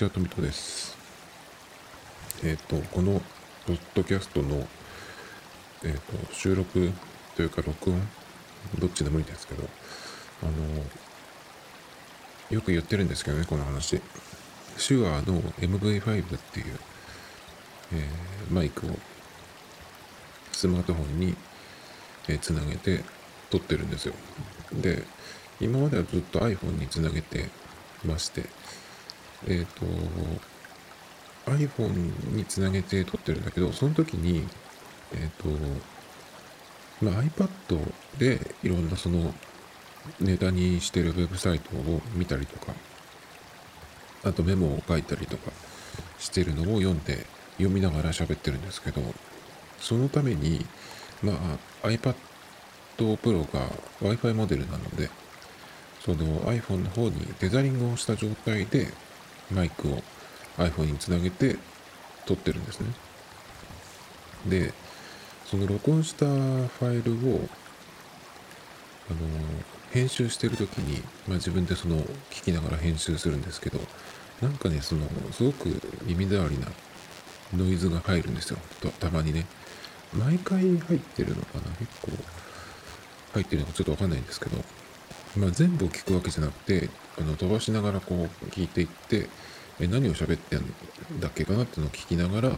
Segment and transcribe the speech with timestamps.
[0.00, 0.96] ちは、トミトです。
[2.42, 3.20] えっ、ー、と、この
[3.66, 4.66] ポッドキャストの、
[5.84, 6.90] えっ、ー、と、収録
[7.36, 8.00] というか録音、
[8.78, 9.68] どっちでもいいんですけど、
[10.42, 10.52] あの、
[12.48, 14.00] よく言ってるんですけどね、この話。
[14.78, 16.78] 手話の MV5 っていう、
[17.92, 18.90] えー、マイクを
[20.52, 21.36] スマートフォンに、
[22.26, 23.04] えー、つなげて
[23.50, 24.14] 撮ってるんですよ。
[24.72, 25.02] で、
[25.60, 27.50] 今まではずっと iPhone につなげて
[28.02, 28.46] まして、
[29.46, 29.86] えっ、ー、と、
[31.52, 34.46] iPhone につなげて撮ってるんだけど、その時に、
[35.12, 35.48] えっ、ー、と、
[37.02, 37.48] まあ、iPad
[38.18, 39.34] でいろんなその
[40.20, 42.74] ネタにしてるウェブサイトを見たりとか、
[44.22, 45.50] あとメモを書いたりとか
[46.18, 49.00] してるのを読んで読みながら喋ってるんですけど、
[49.78, 50.66] そのために、
[51.22, 51.32] ま
[51.82, 52.14] あ iPad
[52.98, 53.66] Pro が
[54.02, 55.08] Wi-Fi モデルなので、
[56.04, 58.88] その iPhone の方にテザリングをした状態で
[59.52, 60.02] マイクを
[60.58, 61.56] iPhone につなげて
[62.26, 62.86] 撮ってるんですね。
[64.46, 64.72] で、
[65.46, 67.48] その録音したファイルを、
[69.10, 69.18] あの、
[69.90, 71.96] 編集してる時に、まあ自分でその
[72.30, 73.80] 聞きながら編集するんですけど、
[74.40, 75.68] なんかね、その、すごく
[76.04, 76.68] 耳障りな
[77.56, 78.58] ノイズが入るんですよ。
[79.00, 79.46] たまにね。
[80.12, 81.70] 毎回入ってるのかな？
[81.76, 82.10] 結構
[83.34, 84.56] 入ってるのかちょっとわかんないんですけど、
[85.36, 89.28] まあ全部を聞くわけじゃなくて、あの飛ばしながらこう聞いていって、
[89.80, 90.60] え何を喋ってん
[91.20, 92.48] だっけかなっていうのを聞きながら、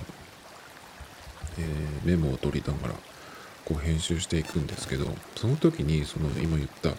[1.59, 2.95] えー、メモを取りながら
[3.65, 5.07] こう編集していくんですけど、
[5.37, 6.95] その時にその今言った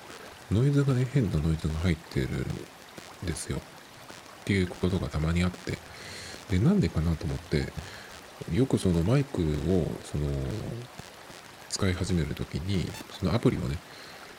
[0.51, 3.57] ノイズがね、変なノイズが入ってるんですよ。
[3.57, 5.77] っていうことがたまにあって、
[6.49, 7.71] で、なんでかなと思って、
[8.51, 10.27] よくそのマイクをその
[11.69, 13.77] 使い始める時に、そのアプリをね、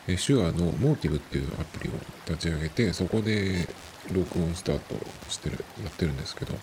[0.06, 1.92] 手話のモーティブっていうアプリを
[2.26, 3.68] 立ち上げて、そこで
[4.12, 4.96] 録音スタート
[5.30, 6.54] してる、やってるんですけど、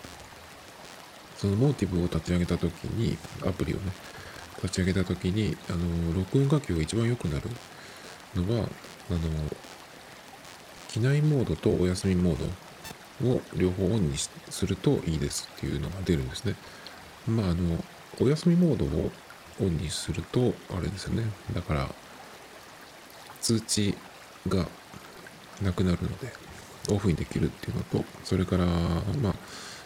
[1.38, 3.90] そのモーティブを立ち上げた時に、アプリをね、
[4.62, 7.50] 立ち上げた時に、あの、録音楽器が一番良くなる
[8.36, 8.68] のは、
[9.10, 9.18] あの、
[10.88, 12.48] 機内モードとお休みモー
[13.20, 14.18] ドを両方オンに
[14.50, 16.54] するといいですっていうのが出るんですね。
[17.26, 17.82] まあ、あの、
[18.20, 19.10] お休みモードを
[19.60, 21.24] オンにすると、あれですよね。
[21.52, 21.88] だから、
[23.42, 23.94] 通知
[24.48, 24.66] が
[25.60, 26.32] なくなるので、
[26.90, 29.34] オフにできるっていうのと、それから、まあ、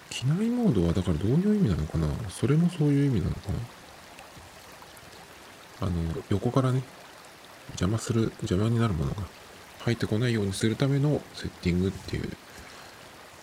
[0.09, 2.07] 機内モードはだからどういう意味なのかな？
[2.31, 3.41] それもそういう意味なのか
[5.81, 5.89] な？
[5.89, 5.93] あの、
[6.29, 6.83] 横からね、
[7.71, 9.23] 邪魔する、邪魔になるものが
[9.81, 12.31] 入ってこないようにするためのセッティングっていう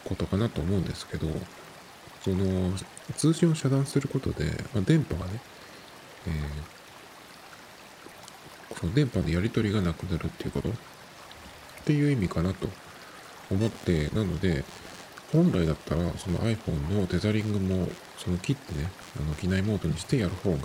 [0.06, 1.28] ことかなと思うんですけど、
[2.24, 2.74] その、
[3.18, 5.42] 通信を遮断することで、まあ、電波がね、
[6.28, 6.34] えー、
[8.84, 10.68] この電波のやり取りがなくなるっていうこと？
[10.68, 10.74] っ
[11.86, 12.68] ていう意味かなと
[13.50, 14.66] 思って、なので、
[15.32, 20.58] 本来だったら、その iPhone のテザリングも、その切ってね、あの、機内モードにしてやる方が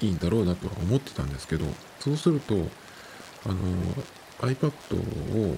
[0.00, 1.64] いいんだろうなとは思ってたんですけど、
[1.98, 2.54] そうすると、
[3.44, 3.56] あの、
[4.38, 5.56] iPad を、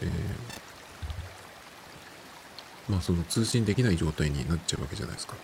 [0.00, 0.08] えー、
[2.88, 5.34] まあその通信できない状態になっちゃうわけじゃないですか。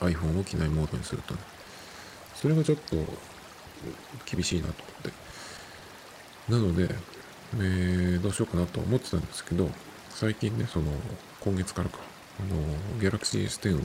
[0.00, 1.40] iPhone を機内モードにするとね。
[2.34, 2.96] それがちょっと
[4.24, 5.28] 厳しいなと思って。
[6.52, 6.94] なので、
[7.56, 9.70] えー、どうしようかなと思ってたんですけど、
[10.10, 10.86] 最近ね、その、
[11.40, 11.98] 今月からか、
[12.40, 12.60] あの、
[13.00, 13.80] Galaxy S10 を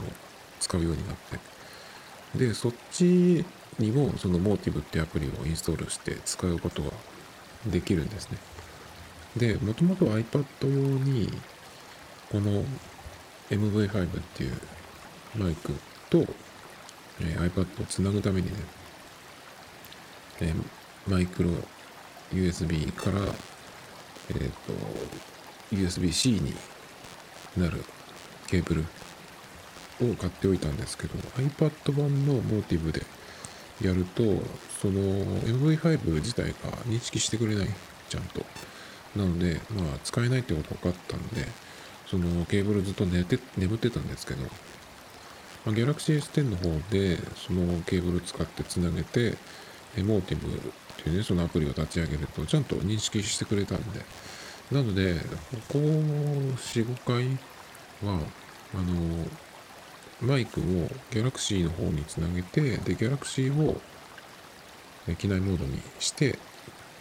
[0.60, 1.38] 使うようになって、
[2.38, 3.44] で、そっち
[3.78, 6.90] にも、その Motive ってアプリをインストールして使うことが
[7.66, 8.38] できるんですね。
[9.36, 10.68] で、もともと iPad 用
[10.98, 11.30] に、
[12.30, 12.64] この
[13.50, 14.52] MV5 っていう
[15.36, 15.72] マイク
[16.10, 16.24] と、
[17.20, 18.56] えー、iPad をつなぐためにね、
[20.40, 20.64] えー、
[21.10, 21.50] マイクロ
[22.32, 23.20] USB から、
[24.30, 24.72] えっ、ー、と、
[25.72, 26.54] USB-C に
[27.56, 27.84] なる
[28.48, 28.84] ケーブル
[30.10, 33.02] を買っておいたんですけど、iPad 版のモーティブで
[33.80, 34.22] やると、
[34.80, 35.00] その
[35.42, 37.68] MV5 自体が認識してくれない、
[38.08, 38.44] ちゃんと。
[39.16, 41.46] なので、まあ、使えないってこと分かったんで、
[42.06, 44.48] そのケーブルずっと寝て、眠ってたんですけど、ま
[45.66, 49.36] あ、Galaxy S10 の方で、そのケーブル使ってつなげて、
[49.96, 50.60] エモーティブっ
[51.02, 54.00] ていうね、そのアプリを立ち上げると、ちゃんと認識してくれたんで、
[54.72, 55.20] なので、こ
[55.74, 57.26] こ4、5回
[58.08, 58.20] は、
[58.74, 59.26] あの、
[60.20, 60.64] マイクを
[61.10, 63.80] Galaxy の方につなげて、で、Galaxy を
[65.18, 66.38] 機内モードにして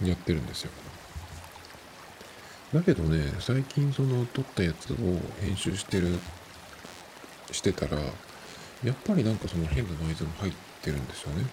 [0.04, 0.72] やってるんですよ。
[2.74, 4.96] だけどね、最近その撮ったやつを
[5.40, 6.08] 編集してる、
[7.52, 7.98] してたら、
[8.84, 11.46] やっぱりなんかその変なノイズも入ってるんですよね。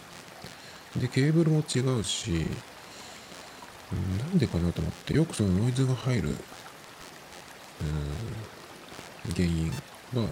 [0.97, 2.47] で、ケーブルも違うし、
[3.93, 6.29] なんでかなと思って、よくそのノイズが入る
[7.81, 7.83] う
[9.33, 9.71] ん原因
[10.15, 10.29] は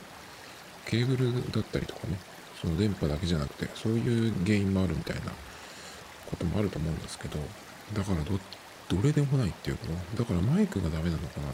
[0.87, 2.19] ケーブルだったりとかね
[2.61, 5.33] その電波だけじゃなくてそういう原因もあるみたいな
[6.27, 7.39] こともあると思うんですけど
[7.95, 8.39] だからど
[8.97, 11.53] どれでもないっていうかなだからマイクがダメなのかな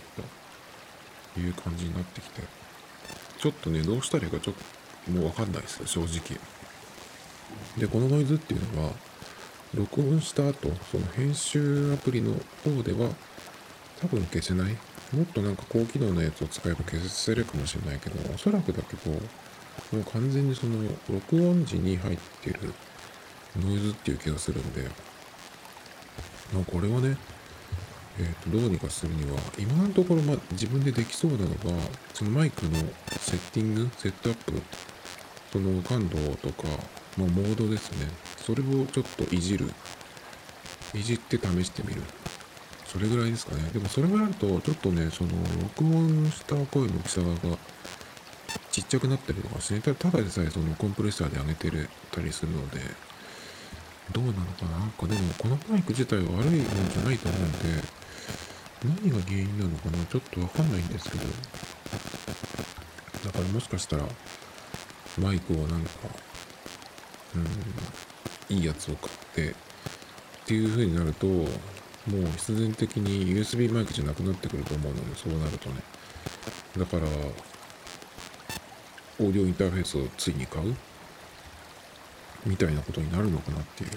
[1.35, 2.43] という感じになってきて
[3.39, 4.55] ちょっとねどうしたらいいかちょっ
[5.05, 6.39] ともう分かんないです正直。
[7.79, 8.93] でこのノイズっていうのは
[9.75, 13.11] 録音した後その編集アプリの方では
[14.01, 14.77] 多分消せない。
[15.13, 19.19] もっとなんか高機能なやつを使えば消せるかもしれないけどおそらくだけども
[19.93, 20.77] う完全にその
[21.09, 22.75] 録音時に入ってる
[23.61, 24.83] ノイズっていう気がするんで
[26.53, 27.17] まあこれはね
[28.17, 31.55] えー、とどうにかするには今のところま自分でできそうなのが
[32.13, 32.79] そのマイクの
[33.19, 34.53] セッティングセットアップ
[35.53, 36.69] その感度とか、
[37.17, 38.09] まあ、モードですね。
[38.39, 39.73] それをちょっといじる。
[40.95, 42.03] いじって試してみる。
[42.87, 43.63] それぐらいですかね。
[43.73, 45.31] でもそれがあるとちょっとねその
[45.63, 47.59] 録音した声の大きさが
[48.71, 52.79] ちっちゃくなったりとかして、ただでさえそのコンプレッサーで上げてるたりするので
[54.13, 54.79] どうなのかな。
[54.79, 57.59] なんかでもこのマイク自体は悪いもんじゃないと思うんで
[58.85, 60.05] 何が原因なのかな。
[60.05, 61.25] ちょっとわかんないんですけど。
[63.25, 64.05] だからもしかしたら
[65.19, 65.91] マイクをなんか
[67.37, 67.39] う
[68.55, 68.57] ん。
[68.57, 69.55] いいやつを買ってっ
[70.47, 71.47] ていう風になるともう
[72.37, 75.77] 必然的に USB マイクじゃなくなってくると思うのでそうなるとね。
[76.77, 77.05] だから
[79.21, 80.75] オーディオインターフェースをついに買う？
[82.45, 83.91] みたいなことになるのかなっていう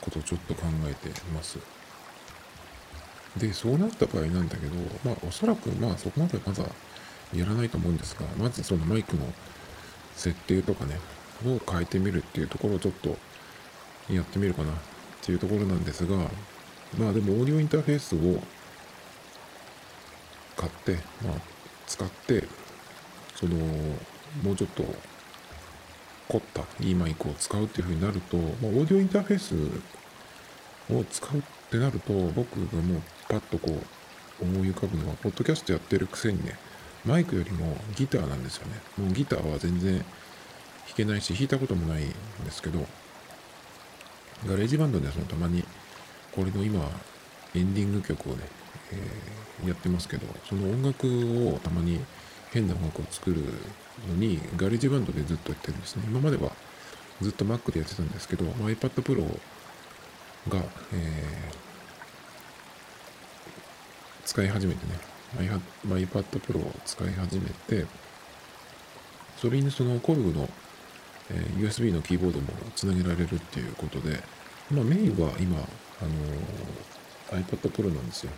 [0.00, 1.58] ことをちょっと考えてます。
[3.36, 4.74] で、そうなった場合なんだけど、
[5.04, 6.64] まあ、おそらく、まあ、そこまでまだ
[7.34, 9.22] やらないと思うんですが、まずそのマイクの
[10.16, 10.98] 設定とかね、
[11.46, 13.16] を変えてみるっていうところをちょっと
[14.12, 14.74] やってみるかなっ
[15.22, 16.16] ていうところなんですが、
[16.98, 18.42] まあでもオーディオインターフェースを
[20.56, 20.94] 買って、
[21.24, 21.34] まあ、
[21.86, 22.44] 使って、
[23.36, 23.56] その、
[24.42, 24.84] もうちょっと
[26.28, 29.54] 凝ったいいマイクを使うっていうふうになると、まあ、オーディオインターフェース
[30.92, 33.80] を使うってなると、僕がもうパッとこ
[34.40, 36.58] う思い浮かぶのは、ポッドキャストやってるくせにね、
[37.04, 38.74] マイクよりもギターなんですよね。
[38.98, 40.04] もうギターは全然
[40.88, 42.10] 弾けないし、弾いたこともないん
[42.44, 42.86] ですけど、
[44.46, 45.64] GarageBand でそのたまに、
[46.32, 46.88] これの今、
[47.54, 48.44] エンディング曲をね、
[48.92, 51.06] えー、やってますけど、その音楽
[51.48, 52.00] をたまに
[52.52, 53.42] 変な音楽を作る
[54.08, 56.04] のに、 GarageBand でずっとやってるんですね。
[56.06, 56.52] 今までは
[57.20, 59.40] ずっと Mac でやってたんですけど、iPad Pro
[60.48, 60.62] が、
[60.92, 61.68] えー
[64.28, 64.92] 使い始めてね
[65.86, 67.86] iPad Pro を使い始めて
[69.40, 70.48] それにそのコルグの、
[71.30, 74.20] えー、USB のキーボードもつなげられるっていうことで、
[74.70, 75.64] まあ、メインは今、あ
[77.32, 78.32] のー、iPad Pro なんですよ。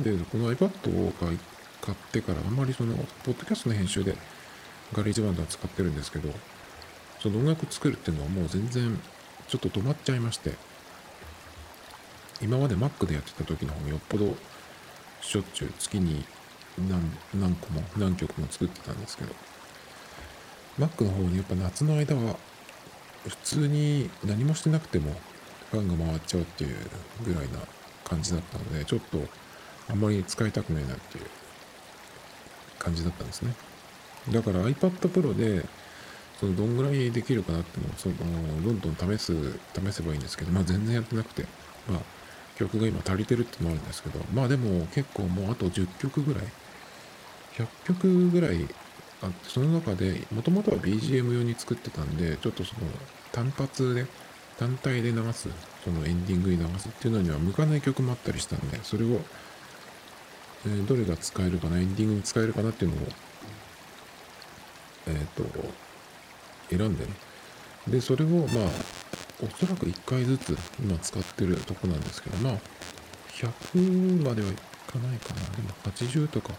[0.00, 2.94] でこの iPad を買ってからあんまりその
[3.24, 4.14] ポッドキャストの編集で
[4.92, 6.28] GarageBand は使ってるんですけど
[7.18, 9.00] その音楽作るっていうのはもう全然
[9.48, 10.52] ちょっと止まっちゃいまして
[12.42, 14.36] 今まで Mac でやってた時の方がよっぽど
[15.22, 16.24] しょっちゅう月に
[16.78, 17.00] 何
[17.40, 19.32] 何個も何曲も作ってたんですけど
[20.78, 22.36] Mac の方にやっぱ夏の間は
[23.26, 25.14] 普通に何もしてなくても
[25.70, 26.76] ファンが回っちゃうっていう
[27.24, 27.58] ぐらいな
[28.04, 29.18] 感じだったのでちょっと
[29.88, 31.24] あんまり使いたくないなっていう
[32.78, 33.54] 感じだったんですね。
[34.30, 35.64] だから iPad Pro で
[36.38, 38.14] そのどんぐらいできるかなってのをその
[38.62, 39.32] どんどん試す
[39.74, 41.46] 試せばいいんですけどまあ全然やってなくて
[41.88, 42.00] まあ
[42.56, 46.44] 曲が今足りてるってのもあるんですけど、まあでも結構もうあと10曲ぐらい、
[47.58, 48.66] 100曲ぐらい
[49.22, 52.80] あ、その中で、もともとは BGM 用に作ってたんで、ちょっとその
[53.32, 54.06] 単発で、
[54.58, 55.48] 単体で流す、
[55.84, 59.20] そのエンディングに流すっていうのには向かない曲もあったりしたんで、それを、
[60.66, 63.08] えー、どれが使えるかな、エンディングに使えるかなっていうのを、
[65.08, 65.68] えっ、ー、と、
[66.70, 67.12] 選んでね。
[67.88, 68.46] で、それをまあ、
[69.42, 72.58] おそらく1回ずつ今使ってるとこなんですけど、まあ、
[73.32, 74.52] 100まではい
[74.90, 75.40] かないかな。
[75.50, 76.54] でも80とか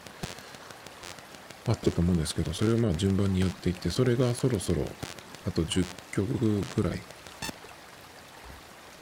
[1.67, 4.83] あったと思うんですけど、それをまあ順番にやっていって、それがそろそろ
[5.47, 7.01] あと10曲ぐらい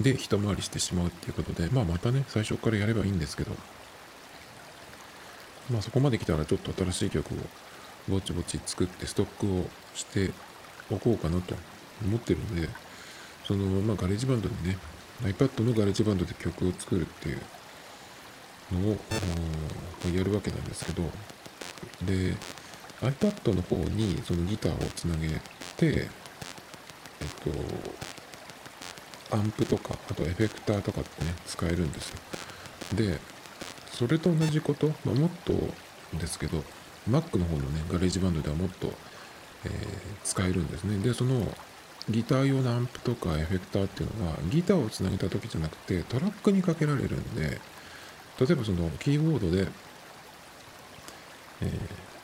[0.01, 3.51] で一回りしてしまうっていうことで、まあまたね、最初からやればいいんですけど、
[5.71, 7.37] まあそこまで来たらちょっと新しい曲を
[8.09, 10.31] ぼちぼち作ってストックをして
[10.91, 11.55] おこうかなと
[12.03, 12.69] 思ってるんで、
[13.47, 14.77] その、まあ、 GarageBand でね、
[15.23, 17.41] iPad のガレージバンドで曲を作るっていう
[18.73, 18.97] のを
[20.15, 21.03] やるわけなんですけど、
[22.03, 22.35] で、
[23.01, 25.39] iPad の方にそのギターをつなげて、
[25.81, 26.07] えっ
[29.29, 32.17] と、アンプとか、あとエフェクターとかってね、使えるんですよ。
[32.95, 33.19] で、
[33.95, 35.53] それと同じこと、まあ、もっと
[36.17, 36.63] ですけど
[37.09, 38.87] Mac の方のねガレージバンドではもっと、
[39.65, 39.71] えー、
[40.23, 41.47] 使えるんですねでその
[42.09, 47.59] ギター用のアンプとかエフェクターっていうのはギターをつなげた時じゃなくてトラックにかけられるんで
[48.39, 49.69] 例えばそのキーボードで、
[51.61, 51.65] え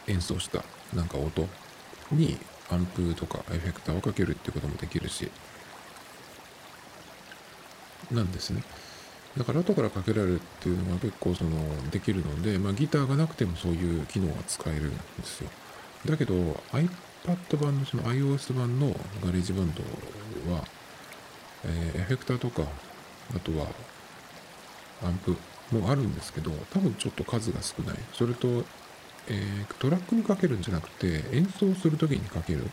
[0.07, 1.47] ー、演奏したなんか音
[2.11, 2.38] に
[2.69, 5.29] アンプとかエフェクターをかけるっていうこともできるし
[8.11, 8.63] なんですね。
[9.38, 15.50] だから後からかけられるっていうのが結構そのできるので、まあ、ギターがなくてもそういう機能が使えるんですよ。
[16.05, 18.88] だけど iPad 版のその iOS 版の
[19.23, 19.81] GarageBand
[20.53, 20.65] は、
[21.63, 22.63] えー、エフェクターとか
[23.33, 23.67] あとは
[25.03, 25.38] アンプ
[25.71, 27.97] もあるんですけど多分ちょっと数が少ない。
[28.11, 28.65] それと、
[29.27, 32.67] えー、トラックにかけるんじゃなくて演奏する時にかけるっ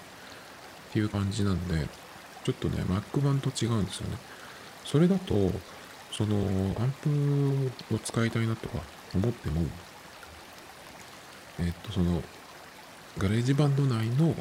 [0.92, 1.86] ていう感じなんで
[2.44, 4.16] ちょっとね Mac 版と違うんですよね。
[4.84, 5.34] それだと
[6.10, 6.36] その
[6.80, 8.78] アンプを使いたいなとか
[9.14, 9.62] 思っても
[11.60, 12.22] えっとその
[13.18, 14.34] GarageBand 内の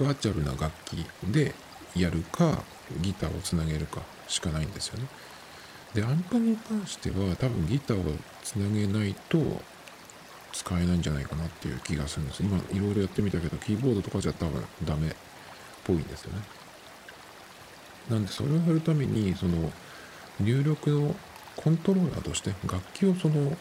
[0.00, 1.54] バーチャルな楽器で
[1.94, 2.62] やるか
[3.00, 5.06] ギターをつなげるかしかないんですよね。
[5.94, 9.38] でアンプに関しては多分ギターをつなげないと
[10.58, 12.42] 使えないんじゃないかなっていう気がするんです。
[12.42, 15.12] 今いろいろやってみたけどキーボードとかじゃ多分ダメっ
[15.84, 16.40] ぽいんですよね。
[18.10, 19.70] なんでそれをやるためにその
[20.40, 21.14] 入力の
[21.54, 23.56] コントローラーとして楽器をその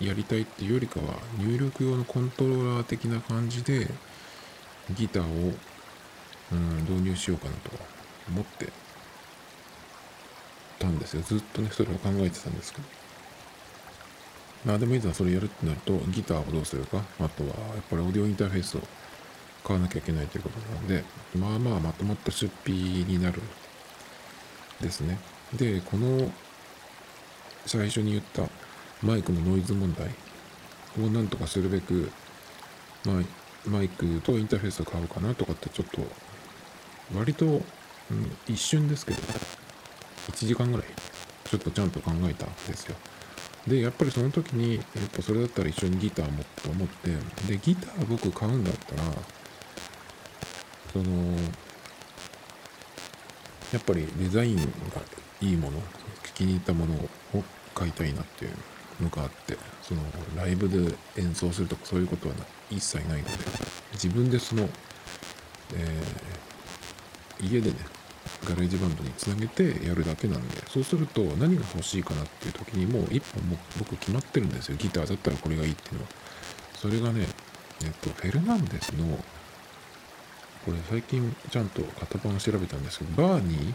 [0.00, 3.86] やりたいっていうよりかは入力用のコントローラー的な感じで
[4.94, 5.52] ギターを、
[6.52, 7.70] うん、導入しようかなと
[8.30, 8.72] 思って
[10.78, 11.22] たんですよ。
[11.22, 12.97] ずっとねそれを考えてたんですけど。
[14.64, 17.02] まあでもいざそれやるってなるとギターをどうするか？
[17.20, 18.80] あとはやっぱりオーディオインターフェースを
[19.64, 21.04] 買わなきゃいけないということなので
[21.36, 23.40] まあまあまとまった出費になる
[24.80, 25.18] ですね。
[25.54, 26.30] でこの
[27.66, 28.48] 最初に言った
[29.02, 30.08] マイクのノイズ問題
[30.98, 32.10] をなんとかするべく、
[33.04, 36.00] まあ、マイクとインターフェースを買おうかなとかってちょっと
[37.16, 37.62] 割と、うん、
[38.46, 39.18] 一瞬ですけど
[40.28, 40.86] 1時間ぐらい
[41.44, 42.96] ちょっとちゃんと考えたんですよ。
[43.68, 44.84] でやっぱりその時にやっ
[45.14, 47.10] ぱそれだったら一緒にギターもと思って
[47.46, 49.02] でギター僕買うんだったら
[50.92, 51.04] その
[53.72, 54.62] やっぱりデザインが
[55.40, 55.78] いいもの
[56.34, 57.44] 気に入ったものを
[57.74, 60.02] 買いたいなっていうのがあってその
[60.36, 62.34] ライブで演奏するとかそういうことは
[62.70, 63.30] 一切ないので
[63.92, 64.68] 自分でその、
[65.74, 67.76] えー、家でね
[68.44, 74.76] GarageBand につなげてやるだけなんでそうすると何が欲しいかなっていう時にもう一本も僕決まってるんですよ。
[74.76, 76.08] ギターだったらこれがいいっていうのは。
[76.74, 77.26] それがね
[77.82, 79.04] えっとフェルナンデスの
[80.64, 83.74] これ最近ちゃんと型番を調べたんですけどバーニ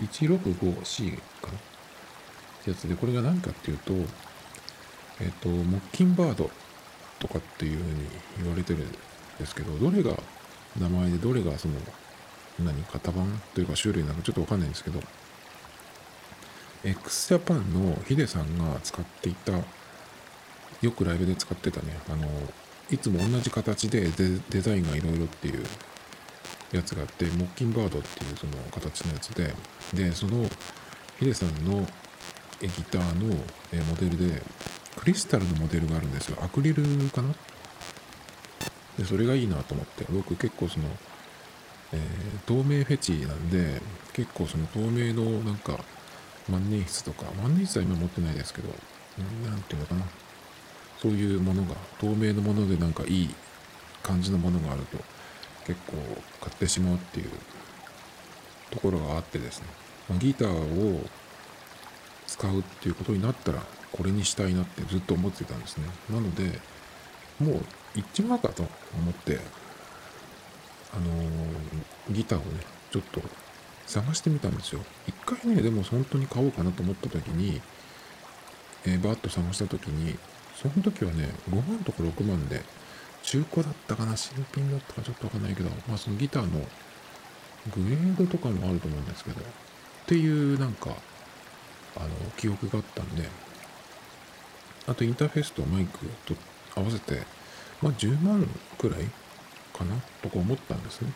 [0.00, 3.92] MG165C かなってやつで、これが何かっていうと、
[5.20, 6.50] えっ、と、モッキンバード
[7.18, 8.08] とかっていうふうに
[8.42, 8.92] 言われてるん
[9.38, 10.16] ですけど、どれが
[10.78, 11.74] 名前でどれがその、
[12.58, 15.00] 何、型番というか種類なのかちょっとわかんないんですけど、
[16.84, 22.28] x ジャパンのヒデさんが使っていた、よくライブで使ってたね、あの、
[22.90, 24.08] いつも同じ形で
[24.50, 25.64] デザインがいろいろっていう
[26.72, 29.54] やつがあって、モッキンバードっていうその形のやつで、
[29.94, 30.48] で、その
[31.18, 31.86] ヒデさんの
[32.60, 34.42] ギターの、モデルで
[34.96, 36.38] クリスタルのモデルがあるんですよ。
[36.42, 37.32] アクリルかな？
[38.98, 40.04] でそれがいいなと思って。
[40.10, 40.84] 僕結構その、
[41.92, 43.80] えー、透明フェチなんで
[44.12, 45.78] 結構その透明のなんか
[46.48, 48.68] 万年筆とか万年筆は今持ってないですけど
[49.44, 50.04] 何ていうのかな。
[51.02, 53.34] そういうものが透明のものでなんかいい
[54.04, 54.98] 感じのものがあると
[55.66, 55.96] 結構
[56.40, 57.30] 買ってしまうっていう
[58.70, 59.66] ところがあってですね。
[60.08, 61.04] まギターを
[62.28, 65.86] 使うっていうことになったらこれにしたいなってずっと思ってたんですね。
[66.08, 66.60] なので
[67.40, 67.64] もう
[67.96, 68.62] 行っちまうかと
[68.94, 69.40] 思って
[70.94, 73.20] あのー、ギターをねちょっと
[73.86, 74.80] 探してみたんですよ。
[75.06, 77.60] 一回ねでも本当に買おうかなと思った時に、
[78.84, 80.16] えー、バーッと探した時に
[80.54, 82.62] その時はね5万とか6万で
[83.22, 86.60] 中古だったかな新品だったかちょっとわかんないけどまあそのギターの
[87.70, 89.44] グレードとかもあると思うんですけどっ
[90.06, 90.90] ていうなんか
[91.96, 93.28] あの記憶があったんで
[94.86, 96.34] あとインターフェースとマイクと
[96.74, 97.22] 合わせて
[97.80, 98.46] まあ10万
[98.78, 99.00] くらい
[99.82, 101.12] かなとか思ったんですね。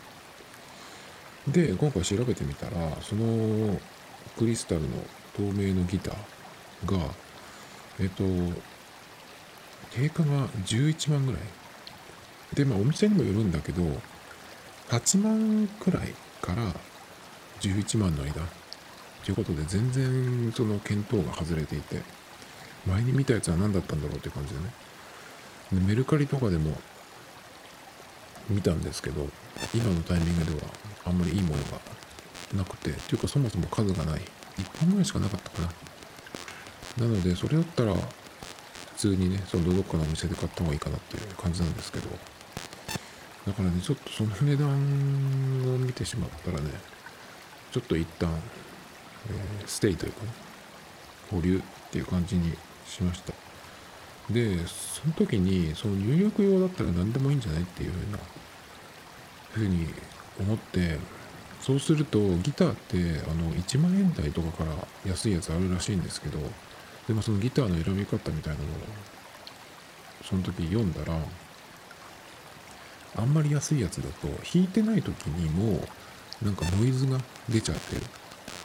[1.49, 3.79] で今回調べてみたらその
[4.37, 4.89] クリスタルの
[5.37, 7.15] 透明のギターが
[8.01, 8.25] えっと
[9.93, 11.41] 定価が11万ぐらい。
[12.55, 13.83] でまあお店にもよるんだけど
[14.89, 16.73] 8万くらいから
[17.61, 18.35] 11万の間
[19.25, 22.03] ということで全然その見当が外れていて
[22.87, 24.73] 前に見たやつは何だったんだろうっていう感じでね。
[25.73, 26.79] でメルカリとかでも
[28.49, 29.27] 見たんですけど
[29.75, 30.69] 今のタイミングでは
[31.05, 31.81] あんまりいいものが
[32.55, 34.21] なくてっていうかそもそも数がない。
[34.57, 37.07] 1本ぐらいしかなかったかな。
[37.07, 38.01] なのでそれだったら普
[38.97, 42.09] 通にねそのどっかのお店で買った方がいいかなっていう感じなんですけど
[43.47, 44.75] だからねちょっとその値段を
[45.79, 46.71] 見てしまったらね
[47.71, 48.31] ちょっと一旦、
[49.29, 50.31] えー、ステイというかね
[51.31, 52.55] 保留っていう感じに
[52.87, 53.35] しました。
[54.31, 58.19] でその時にその入力用だったら何でもいいんじゃないっていうふうな
[59.53, 59.87] ふうに
[60.41, 60.99] 思って
[61.61, 62.97] そうするとギターって
[63.31, 64.73] あの1万円台とかから
[65.05, 66.39] 安いやつあるらしいんですけど
[67.07, 68.67] でもそのギターの選び方みたいなのを
[70.25, 71.19] その時読んだら
[73.19, 75.81] あんまり安いやつだと弾いてない時にも
[76.43, 77.19] なんかノイズが
[77.49, 78.03] 出ちゃってる。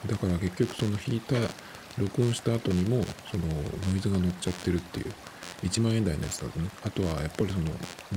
[0.07, 1.35] だから結局その弾いた
[1.97, 5.13] 録音した後にもそのノイズが乗っちゃってるっていう。
[5.63, 6.69] 1万円台のやつだとね。
[6.83, 7.71] あとはやっぱりその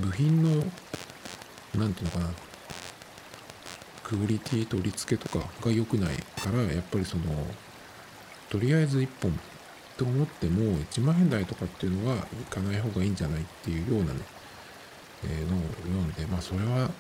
[0.07, 0.65] 部品の
[1.77, 2.31] 何ていうのかな。
[4.05, 7.25] クオリティ取り付けとかが良くないからやっぱりその
[8.51, 9.41] とりあえず1本
[9.97, 12.19] と思っても1万円台とかっていうのはい
[12.51, 14.21] かない方がいいんじゃないっていうようなね、
[15.25, 16.91] えー、のを読んでまあそれは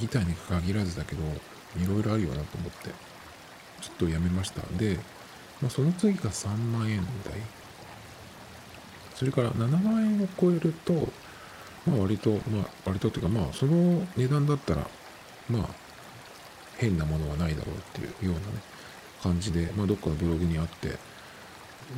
[0.00, 1.22] ギターに限らずだけど
[1.78, 2.90] いろいろあるよなと思って
[3.80, 4.62] ちょっとやめました。
[4.76, 4.98] で、
[5.60, 7.59] まあ、その次が3万円台。
[9.20, 10.94] それから7万円を超えると、
[11.86, 14.88] まあ割と、まあ割とっていうかまあその値段だったら、
[15.50, 15.68] まあ
[16.78, 18.44] 変なものはないだろうっていうようなね、
[19.22, 20.96] 感じで、まあどっかのブログにあって、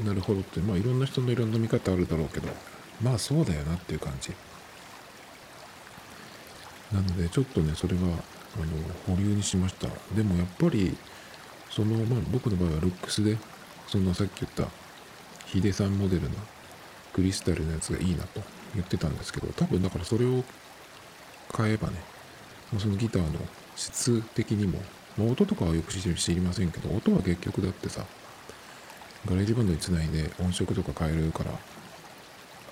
[0.04, 2.48] なるほどって、まあいろんな人のいろんな見方あるだろうけど、
[3.00, 4.32] まあそうだよなっていう感じ。
[6.92, 8.16] なのでちょっとね、それは、あの、
[9.06, 9.86] 保留にしました。
[10.16, 10.96] でもやっぱり、
[11.70, 13.38] その、まあ僕の場合はルックスで、
[13.86, 14.66] そのさっき言った
[15.46, 16.30] ヒデさんモデルの
[17.12, 18.40] クリスタルのやつがいいなと
[18.74, 20.44] 言ってたんですけど、多分だからそれを
[21.50, 21.94] 買えばね、
[22.78, 23.38] そのギターの
[23.76, 24.80] 質的にも、
[25.18, 28.04] まあ、音とかはよく知りませんけど、音は結局だってさ、
[29.26, 31.52] GarageBand につないで音色とか変えるから、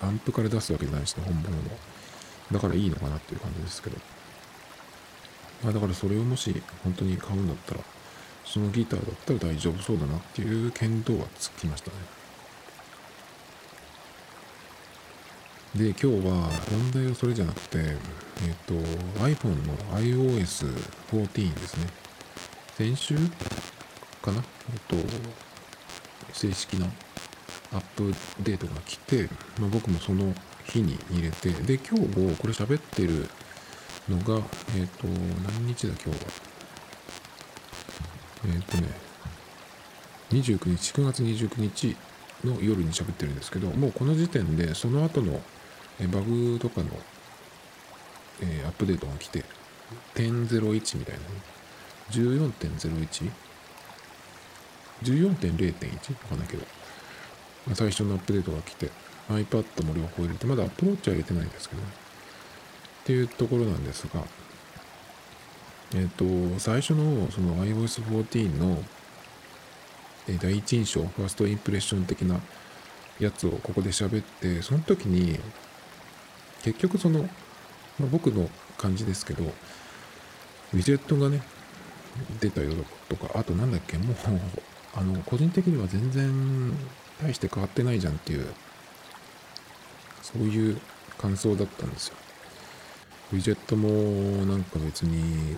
[0.02, 1.62] アンプから出すわけじゃないしね、本物の。
[2.52, 3.96] だからいいのかなっていう感じですけど。
[5.62, 7.80] まあだからそれをもし本当に買うんだったら、
[8.44, 11.96] そのギターだったら大丈夫そうだなっていう見当はつきましたね。
[15.76, 17.94] で、今日は本題はそれじゃなくて、えっ、
[18.66, 18.74] と、
[19.20, 21.86] iPhone の iOS14 ですね。
[22.76, 23.14] 先週
[24.20, 24.42] かな？
[24.72, 24.96] えっと、
[26.32, 26.86] 正式な
[27.72, 29.28] アップデートが来て、
[29.60, 33.28] まあ、僕もその日に入れて、で、今日もこれ喋ってる
[34.08, 34.44] のが、
[34.76, 36.32] えっ、と、何日だ今日は？
[38.46, 38.88] えっ、とね、
[40.30, 41.96] 29日、9月29日
[42.44, 45.40] の夜に喋ってるんですけど、もうこの時点でその後の
[46.06, 46.88] バグとかの、
[48.42, 49.44] えー、アップデートが来て、
[50.14, 51.26] 10.01みたいなね。
[52.10, 53.30] 14.01?
[55.02, 56.12] 14.0.1?
[56.12, 56.64] わかんないけど、
[57.74, 58.90] 最初のアップデートが来て、
[59.28, 61.88] iPad も両方入れて、まだ Apple Watch は入れてないんですけどね。
[63.02, 64.24] っていうところなんですが、
[65.94, 68.82] えっ、ー、と、最初のその iOS14 の、
[70.28, 72.40] え第一印象、ファーストインプレッション的な
[73.18, 75.38] やつをここで喋って、その時に、
[76.62, 77.22] 結局その、
[77.98, 81.42] まあ、僕の感じですけど、ウィジェットがね、
[82.40, 82.72] 出たよ
[83.08, 84.16] とか、あとなんだっけ、もう、
[84.94, 86.72] あの、個人的には全然
[87.22, 88.46] 大して変わってないじゃんっていう、
[90.22, 90.80] そういう
[91.18, 92.14] 感想だったんですよ。
[93.32, 93.88] ウィジェットも
[94.46, 95.56] なんか別に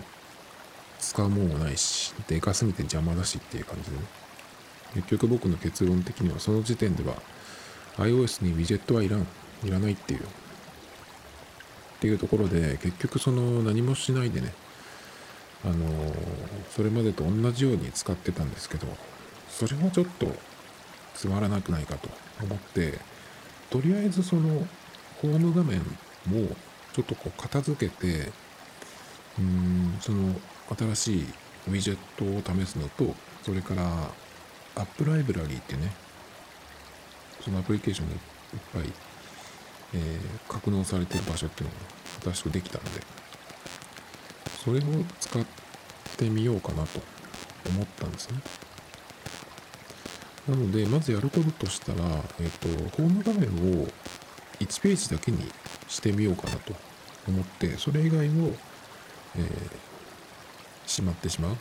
[0.99, 4.03] 使うもんはないし、でかすぎて邪魔だしっていう感じでね。
[4.95, 7.15] 結局僕の結論的にはその時点では
[7.97, 9.27] iOS にウィジェットはいらん、
[9.63, 10.21] いらないっていう
[12.03, 14.51] っていうところで結局その何もしないでね
[15.63, 16.13] あの
[16.75, 18.87] それまでと同じように使ってたんですけど
[19.47, 20.27] それはちょっと
[21.13, 22.09] つまらなくないかと
[22.43, 22.99] 思って
[23.69, 24.67] とりあえずその
[25.21, 25.79] ホーム画面
[26.27, 26.53] も
[26.91, 28.31] ちょっとこう片付けて
[29.39, 30.35] うーんその
[30.93, 31.25] 新しい
[31.69, 33.83] ウィジェットを試すのとそれから
[34.75, 35.89] アップライブラリーってね
[37.39, 38.19] そのアプリケーションがいっ
[38.73, 39.12] ぱい
[39.95, 42.89] えー、格納されてる場所っていうのが新しくできたんで、
[44.63, 44.81] それを
[45.19, 45.45] 使っ
[46.17, 47.01] てみようかなと
[47.69, 48.39] 思ったんですね。
[50.47, 52.03] なので、まずやることとしたら、
[52.39, 53.49] えっ、ー、と、ホーム画面
[53.81, 53.87] を
[54.59, 55.39] 1ページだけに
[55.87, 56.73] してみようかなと
[57.27, 58.53] 思って、それ以外を、
[59.37, 59.71] えー、
[60.85, 61.57] しまってしまう。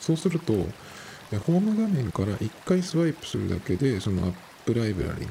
[0.00, 4.34] そうすると、ホーム画面から1回スワイプするだけで、そのアッ
[4.66, 5.28] プライブラリに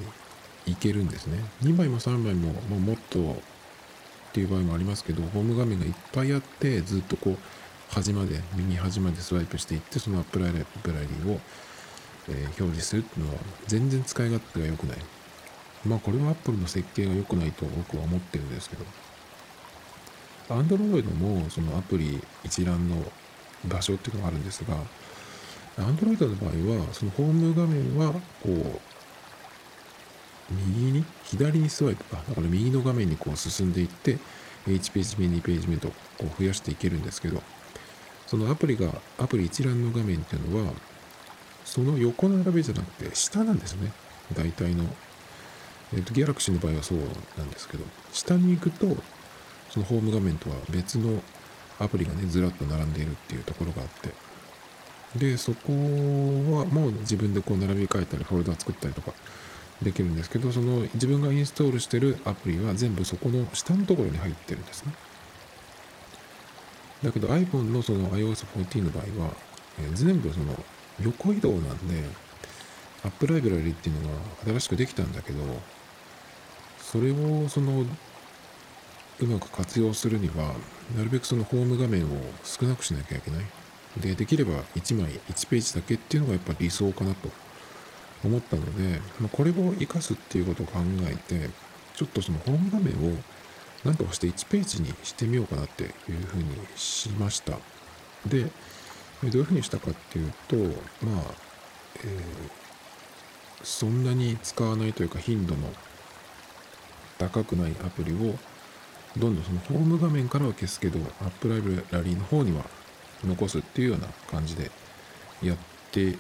[0.70, 1.40] いけるんですね。
[1.64, 7.38] 2枚も3枚も、まあ、もっとっていう場合もありますけど、ホーム画面がいっぱいあって、ずっとこう、
[7.94, 11.40] 端まで、右端までスワイプしていって、そのアップライブラリーを、
[12.28, 14.98] えー、表示するっていうのは、全然使い勝手が良くない。
[15.86, 18.86] まあ、これは Apple の設計が良くないと僕は思ってるんですけど、
[20.50, 23.04] Android もそのアプリ一覧の
[23.66, 24.76] 場所っていうのがあるんですが、
[25.78, 28.80] Android の場合は、そのホーム画面は、こう、
[30.52, 32.18] 右に、左にスワイプか。
[32.28, 34.18] だから右の画面にこう進んでいって、
[34.68, 37.42] 1ページ目、2ページ目とこう増やしていけるんですけど、
[38.28, 40.74] そのアプリが、アプリ一覧の画面っていうのは、
[41.66, 43.92] その横並びじゃなくて、下なんですね。
[44.36, 44.86] 大体の。
[45.94, 47.00] えっ、ー、と、ギャラクシーの場合はそう
[47.38, 48.98] なんですけど、下に行くと、
[49.70, 51.22] そのホーム画面とは別の
[51.80, 54.14] アプリがね、ずらっと並んでいるっていうところがあって、
[55.18, 59.14] で、そこはもう自分でこう並び替えたり、フォルダ作ったりとか
[59.82, 64.94] できるんですけど、その自分がインストールしてるアプリは全部そこの下のところに入ってるんですね。
[67.04, 69.32] だけど iPhone のその iOS14 の場合は、
[69.80, 70.54] えー、全部その
[71.02, 72.04] 横移動なんで、
[73.06, 74.16] アップライブラリっていうのが
[74.46, 75.40] 新しくできたんだけど、
[76.82, 77.86] それをその
[79.22, 80.56] うまく活用するには、
[80.98, 82.08] なるべくそのホーム画面を
[82.44, 83.46] 少なくしなきゃいけない。
[84.02, 87.30] で、できれば1枚、1ページだけっていうのがやっぱ理想かなと
[88.24, 91.50] 思ったので、ま、これを活かすっていうことを考えて、
[91.96, 93.18] ちょっとそのホーム画面を
[93.84, 95.92] 何とかして1ページにしてみようかなっていう
[96.26, 97.58] ふうにしました。
[98.26, 98.50] で、ど
[99.24, 100.56] ういうふうにしたかっていうと、
[101.06, 101.24] まあ、
[102.04, 102.20] えー、
[103.64, 105.74] そんなに使わないというか頻度の
[107.18, 108.38] 高くないアプリを
[109.18, 112.64] どんどんそのホーム画面からは消すけど、アップライブラリーの方には
[113.26, 114.72] 残すっていうような感じで
[115.42, 115.58] やっ
[115.92, 116.18] て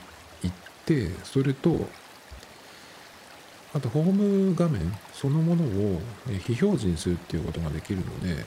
[0.90, 1.88] て、それと、
[3.76, 4.82] あとホーム画面
[5.14, 6.02] そのものを
[6.40, 8.44] 非表示にするっていうことができるので、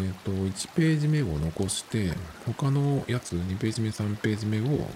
[0.00, 2.12] え、と、1ページ目を残して、
[2.44, 4.88] 他のやつ、2ページ目、3ページ目を、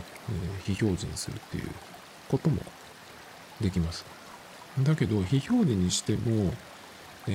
[0.64, 1.71] 非表示にするっていう
[2.29, 2.61] ことも
[3.61, 4.05] できます。
[4.81, 6.53] だけど、非表示にしても、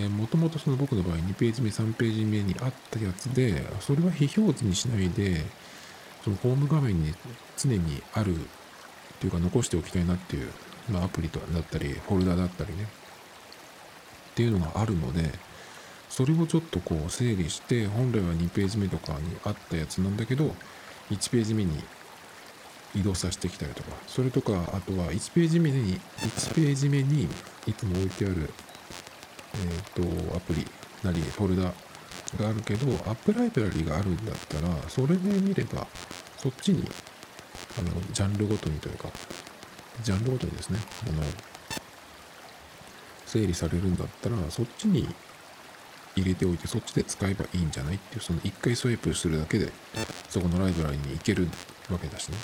[0.10, 5.46] もともとその僕の場合2ページ目、3ページ目にあったやつで、それは非表示にしないで、
[6.26, 7.14] そのホーム画面に
[7.58, 8.36] 常にある
[9.24, 10.50] っていうか残しておきたいなっていう、
[10.90, 15.32] まあアプリとだったり、フォルダだったりね、っていうのがあるので、
[16.10, 20.54] それをちょっとこう整理して、本来は2ページ目とかにあったやつなんだけど、
[21.10, 21.82] 1ページ目に
[22.94, 27.30] 移動させてきたりとか、それとか、あとは1ページ目に、1ページ目に
[27.66, 28.50] いつも置いてある
[29.56, 30.68] えっ、と、アプリ
[31.04, 35.88] なりフォルダがあるけど、アップライブラリがあるんだったら、それで見れば、
[36.38, 36.90] そっちに、
[37.80, 39.10] あの、ジャンルごとにというか、
[40.04, 41.24] ジャンルごとにですね、あの、
[43.26, 45.08] 整理されるんだったら、そっちに
[46.16, 49.72] 入れておいて、そっちで使えばいいんじゃないっていう、その一回スワイプするだけで、
[50.30, 51.48] そこのライブラリに行ける
[51.90, 52.38] わけだしね。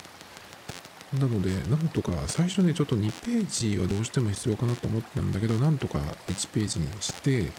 [1.13, 7.51] なので、なんとか最初ね、ちょっと2ページはどうしても必要かなと思ったんだけど、なんとか1ページにして、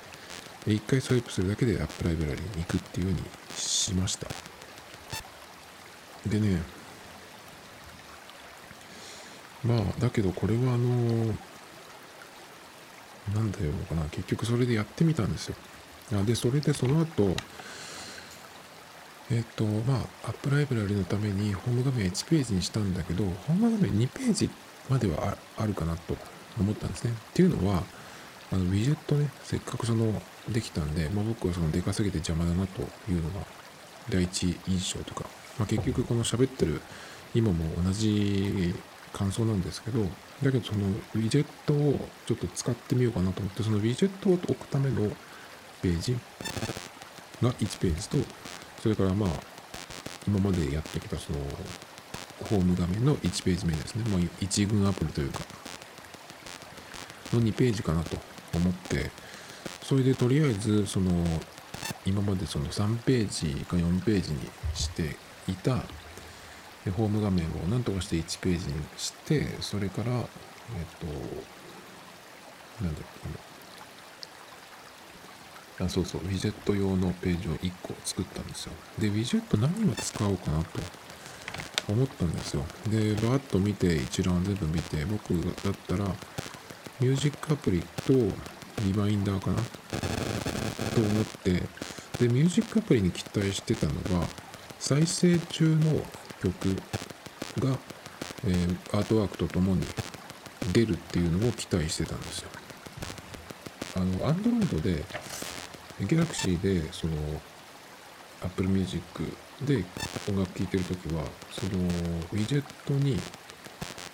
[0.67, 3.23] 1回スワイプするだけでアップライブラリに行くっていうように
[3.57, 4.29] しました。
[6.27, 6.61] でね、
[9.65, 11.35] まあ、だけどこれはあの、
[13.35, 15.55] なんだよかな、結局それでやってみたんですよ。
[16.25, 17.35] で、それでその後、
[19.31, 24.51] えっ、と、まあ、アップライブラリのためにホーム画面1ページにしたんだけど、ホーム画面2ページ
[24.89, 26.17] まではあるかなと
[26.59, 27.13] 思ったんですね。
[27.13, 27.85] っていうのは、
[28.51, 33.47] あの、ウィジェットね、せっかくその、できたんで、まあ、僕はその、でかすぎて邪魔だなというのが、
[34.09, 35.25] 第一印象とか、
[35.59, 36.81] まあ、結局この喋ってる
[37.33, 38.75] 今も同じ
[39.13, 40.03] 感想なんですけど、
[40.43, 45.11] だけどそのウィジェットをちょっと使ってみようかなと思って、そのウィジェットを置くための
[45.83, 46.17] ページ
[47.43, 48.19] が1ページと、
[48.83, 49.31] それからまあ、
[50.27, 51.39] 今までやってきたその、
[52.49, 54.05] ホーム画面の1ページ目ですね。
[54.09, 55.41] まあ、1軍アプリというか、
[57.33, 58.17] の2ページかなと
[58.55, 59.11] 思って、
[59.83, 61.11] それでとりあえず、その、
[62.07, 64.39] 今までその3ページか4ページに
[64.75, 65.17] して
[65.49, 65.85] いた
[66.91, 70.25] でホーム画面を何とかして1ページにして、それから、えっ
[70.99, 71.07] と、
[72.85, 73.05] なんだっ
[75.79, 78.73] け、あそうそう、ウィジェット用のページを1個作ったんですよ。
[78.99, 80.81] で、ウィジェット何を使おうかなと
[81.89, 82.65] 思ったんですよ。
[82.89, 85.33] で、バーッと見て、一覧全部見て、僕
[85.65, 86.05] だったら、
[86.99, 88.13] ミュージックアプリと
[88.85, 91.63] リマインダーかなと思って、
[92.19, 94.27] で、ミュージックアプリに期待してたのが、
[94.79, 96.03] 再生中の
[96.41, 96.77] 曲
[97.59, 97.79] が、
[98.47, 99.83] えー、アートワークとともに
[100.73, 102.51] 出るっていうのを期待してたんですよ。
[103.97, 105.05] あの、Android で、
[106.01, 107.15] Galaxy で、その、
[108.43, 109.03] Apple Music
[109.63, 109.85] で
[110.29, 111.83] 音楽聴いてるときは、その、
[112.33, 113.19] ウィジェットに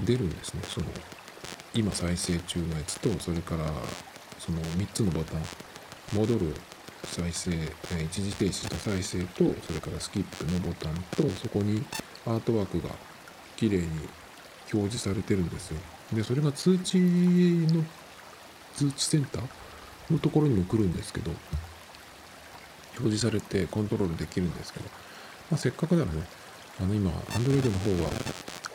[0.04, 0.62] 出るんですね。
[0.64, 0.86] その、
[1.74, 3.70] 今再生中のやつと、それから、
[4.38, 5.42] その3つのボタン、
[6.14, 6.54] 戻る
[7.04, 7.50] 再生、
[8.04, 11.84] 一時停止した再生と、それからスキップのボタンと、そこに
[12.26, 12.94] アートワークが
[13.56, 13.86] 綺麗に
[14.72, 15.80] 表示されてるんですよ。
[16.12, 17.84] で、それが通知の、
[18.74, 19.42] 通知センター
[20.12, 21.30] のところにも来るんですけど、
[22.98, 24.86] 表示されてコントロールできるんですけど、
[25.50, 26.22] まあ、せっかくならね、
[26.80, 28.10] あの今、Android の方は、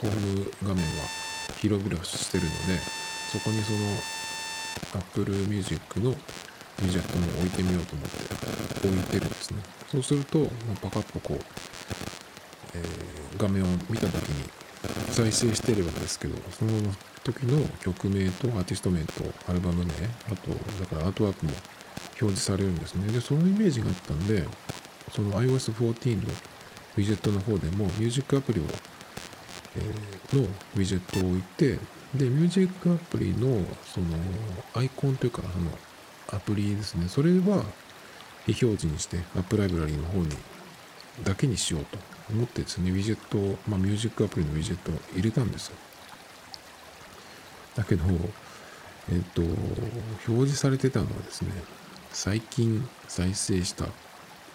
[0.02, 1.06] ホーム画面は
[1.60, 2.80] 広々してるので、
[3.32, 3.80] そこにその
[4.96, 9.62] Apple Music のウィジェットも置いてみようと思って置いてるんですね。
[9.92, 12.11] そうすると、まあ、パカッとこう、
[12.76, 14.50] えー、画面を見た時に
[15.12, 16.72] 再生してればですけど、その
[17.24, 19.92] 時の曲名とアーティスト名とアルバム名、
[20.32, 21.52] あと、だからアートワークも
[22.20, 23.12] 表示されるんですね。
[23.12, 24.44] で、そのイメージがあったんで、
[25.12, 26.24] その iOS14 の
[26.98, 28.64] ウィジェットの方でもミュージックアプリを、
[29.76, 31.78] えー、のウィジェットを置いて、
[32.16, 34.08] で、ミュージックアプリのその
[34.74, 35.72] アイコンというか、その
[36.32, 37.08] アプリですね。
[37.08, 37.64] それは
[38.46, 40.30] 非表示にして、アップライブラリーの方に
[41.24, 41.98] だけにしようと
[42.34, 45.76] 思ってですね、ウィジェットを、まあ、ミュージックアプリのウィジェットを入れたんですよ。
[47.76, 48.04] だけど、
[49.12, 51.52] えっ、と、表示されてたのはですね、
[52.12, 53.86] 最近再生した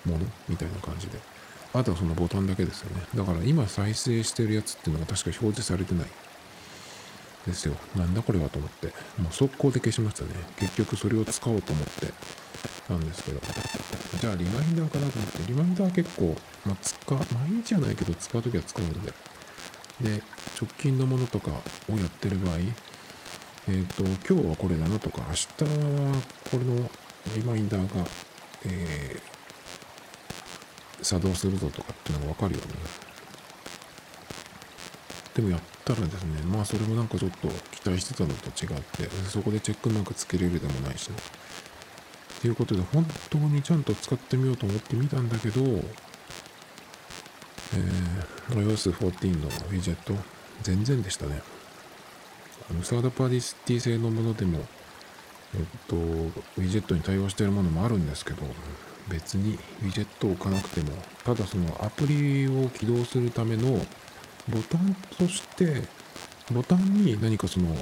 [0.05, 1.19] ものみたいな感じで。
[1.73, 3.03] あとはそのボタンだけですよね。
[3.15, 6.07] だから今再生してるやつっていうのが確か表示されてない
[7.47, 7.75] ですよ。
[7.95, 8.87] なんだこれはと思って。
[9.21, 10.31] もう速攻で消しましたね。
[10.59, 12.13] 結局それを使おうと思って
[12.89, 13.41] なんですけど。
[14.21, 15.43] じゃあリマインダーかなと思って。
[15.47, 17.27] リマインダー結構、まあ、使う、毎
[17.63, 19.13] 日じゃないけど使うときは使うので。
[20.01, 20.23] で、
[20.61, 26.91] 直近のものとかをやってる場合、えっ、ー、と、今日はこれだなとか、明日はこれの
[27.35, 28.07] リマインダーが、
[28.65, 32.75] えー、作動するぞとかっていうのがわかるように。
[35.35, 41.17] でもやったらですね、まあそれもなんかちょっと期待してたのと違って、そこでチェックマークつけれるでもないしね。
[42.41, 50.15] ということで、本当にちゃんと使ってみようと思ってみたんだけど、えー、iOS14 のウィジェット、
[50.63, 51.43] 全然でしたね。
[52.71, 53.29] あの、サードパー
[53.67, 54.65] ティー製のものでも、
[55.55, 58.43] えっと、ウィジェットに対応しているものもあるんですけど、
[59.09, 63.71] 別にウィジェットを置かなくても、ただそのアプリを起動するための
[64.49, 65.83] ボタンとして、
[66.53, 67.75] ボタンに何かその、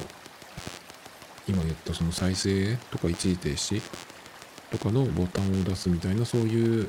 [1.46, 3.82] 今言ったその再生とか一時停止
[4.76, 6.88] とかのボタンを出すみたいなそういう、うん、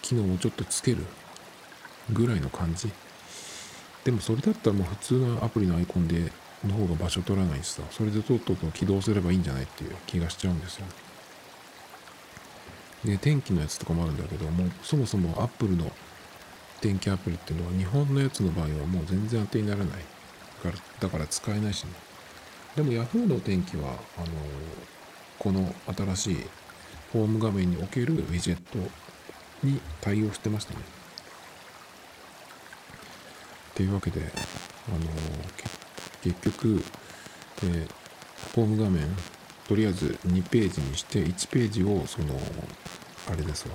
[0.00, 1.04] 機能をちょっとつける
[2.12, 2.90] ぐらいの感じ。
[4.04, 6.32] でもそれだったらもう普通のアプリのアイコンで
[6.66, 10.86] の方が場所取らないしさ、それでとっとと起動すればいいんじゃないっていう気がしちゃうんですよ。
[13.04, 15.90] で、天気のやつとかもあるんだけど、もそもそも Apple の
[16.80, 20.02] 天気アプリっていうのは日本のやつの場合はもう全然当てにならない。
[20.62, 21.90] からだから使えないしね。
[22.76, 24.26] でも Yahoo の天気は、あの
[25.38, 26.36] この新しい
[27.12, 28.78] ホーム画面におけるウィジェット
[29.62, 30.80] に対応してましたね。
[33.70, 34.98] っていうわけで、あの
[36.22, 36.82] 結局、
[37.64, 39.06] えー、ホーム画面、
[39.68, 42.38] とりあえず2ページにして、1ページを、その、
[43.30, 43.74] あれですわ、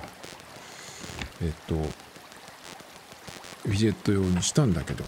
[1.40, 5.04] えっと、ウィジェット用にしたんだけど、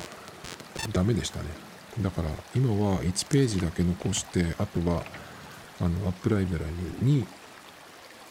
[0.92, 1.46] ダメでしたね。
[2.00, 5.04] だから、今は1ページだけ残して、あとは、
[5.80, 6.64] あの、アップライブラ
[7.00, 7.26] リに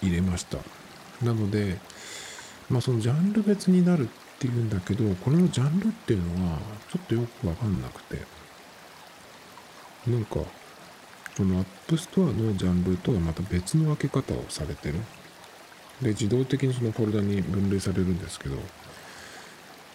[0.01, 0.57] 入れました。
[1.23, 1.77] なので、
[2.69, 6.59] まあ、そのジャンル別になるっていうんだけど、これのジャンルっていうのは、
[6.91, 8.21] ちょっとよくわかんなくて、
[10.07, 10.35] なんか、
[11.37, 14.95] この App Store のジャンルとはまた別の分け方をされてる。
[16.01, 18.57] で、自動的にそのフォルダに分類されるんですけど、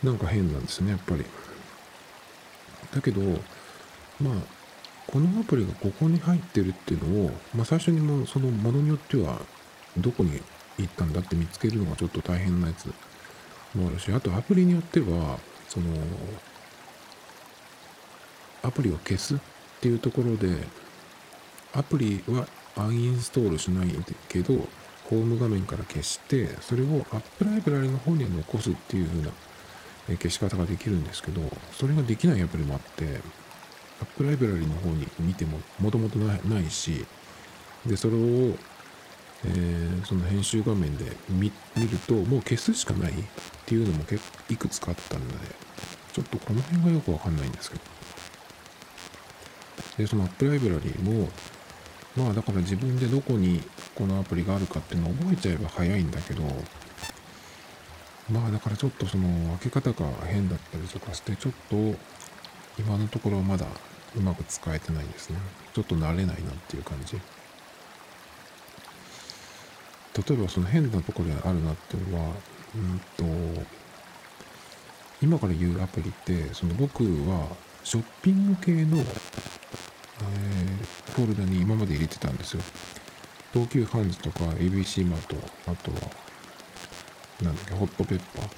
[0.02, 1.24] なんか変なんですね、やっぱり。
[2.94, 3.20] だけど、
[4.20, 4.34] まあ、
[5.12, 9.40] このアプリがここに入ってるっていうのを、まあ最初にもそのものによっては、
[9.96, 10.40] どこに
[10.78, 12.86] 行ったんだって見つけるのがちょっと大変なやつ
[13.74, 15.86] もあるし、あとアプリによっては、その、
[18.62, 19.38] アプリを消すっ
[19.80, 20.64] ていうところで、
[21.72, 22.46] アプリは
[22.76, 23.88] アンインストールしない
[24.28, 24.54] けど、
[25.08, 29.30] ホーム画面から消して、それを App ライブラリの方に残すっていう風な
[30.18, 31.42] 消し方ができるんですけど、
[31.72, 33.20] それができないアプリもあって、
[34.00, 37.04] App ライブラリの方に見てももともとないし、
[37.86, 38.56] で、それを、
[39.44, 41.52] えー、その編集画面で見る
[42.06, 43.14] と、もう消すしかないっ
[43.66, 45.34] ていうのも結いくつかあったので、
[46.12, 47.82] ちょっとこの辺がよくわかんないんですけど。
[49.98, 51.28] で、そのアップライブラリも、
[52.16, 53.62] まあだから自分でどこに
[53.94, 56.42] このアプリがあるかっていうのを覚えちゃえば早いんだけど、
[58.30, 61.76] まあだからちょっとその開け方が変だったりとかして、ちょっと
[62.78, 63.66] 今のところまだ
[64.16, 65.38] うまく使えてないですね。
[65.74, 67.20] ちょっと慣れないなっていう感じ。
[70.28, 72.30] 例えばその変なところであるなっていうのは、
[72.74, 73.24] うんと、
[75.22, 77.46] 今から言うアプリって、その僕は
[77.84, 79.06] ショッピング系の、えー、
[81.12, 82.62] フォルダに今まで入れてたんですよ。
[83.52, 85.36] 東急ハンズとか ABC マート、
[85.70, 85.98] あとは、
[87.42, 88.48] なんだっけ、ホットペッパー。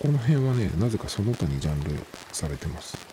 [0.00, 1.90] この辺はね、なぜかその他にジャンル
[2.32, 3.07] されてます。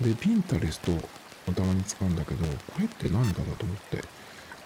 [0.00, 4.02] で、ピンタレストをたまに使うんだけど、これって何だろうと思って、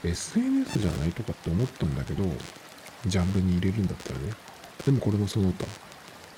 [0.05, 2.25] SNS じゃないとかって思ったんだけど、
[3.07, 4.33] ジャンルに入れるんだったらね。
[4.85, 5.67] でもこれもその他。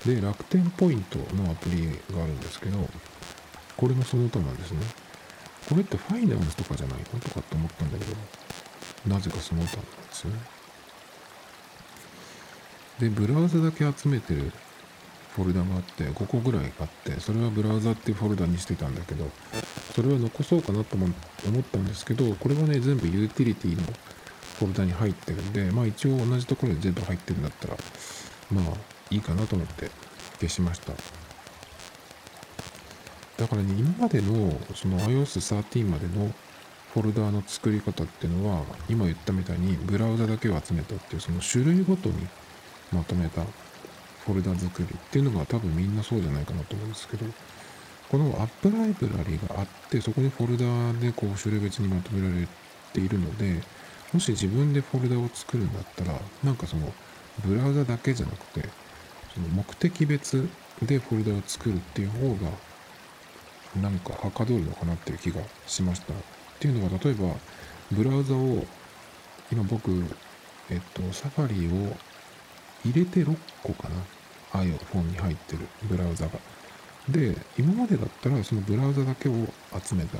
[0.08, 2.78] で、楽天ポイントのアプリがあるんですけど、
[3.76, 4.80] これもその他なんですね。
[5.68, 8.16] これってファイナンスとかじゃないのとかって思ったんだけど、
[9.08, 10.38] なぜかその他なんですよね。
[13.00, 14.52] で、ブラウザだけ集めてる
[15.34, 19.28] フォルダがあって、5個ぐらいあって、それはブラウザっていうフォルダにしてたんだけど、
[19.94, 21.12] それは残そうかなと思っ
[21.62, 23.82] たんですけど、これはね、全部ユーティリティの
[24.58, 27.76] フォルダに入ってるんで、まあ一応同じところで全部入ってるんだったら、
[28.52, 28.64] まあ
[29.10, 29.90] いいかなと思って
[30.40, 30.92] 消しました。
[33.36, 36.32] だからね、今までのその iOS13 までの
[36.92, 42.28] フォルダーの作り方っていうのは、今言ったみたいにブラウザだけを集めたっていうその種類ごとに
[42.92, 43.42] まとめた
[44.24, 47.26] フォルダ作りっていうのが多分みんなそうじゃないかなと思うんですけど、
[48.10, 52.46] このアップライブラリがあって、そこにフォルダでこう種類別にまとめられ
[52.92, 53.62] ているので、
[54.12, 56.92] もし自分でフォルダを作るんだったら、なんかその
[57.44, 58.68] ブラウザだけじゃなくて、
[59.34, 60.48] その目的別
[60.82, 62.50] でフォルダを作るっていう方が、
[63.82, 66.12] なんかはかどるのかなっていう気がしました。
[66.12, 66.16] っ
[66.60, 67.34] ていうのは、例えば、
[67.90, 68.64] ブラウザを、
[69.50, 69.90] 今僕、
[70.70, 71.96] えっと、サファリを
[72.84, 73.94] 入れて6個かな。
[74.60, 76.32] iPhone に入ってるブラウザが。
[77.08, 79.32] で、今までだったらそのブラウザだけを
[79.82, 80.18] 集めた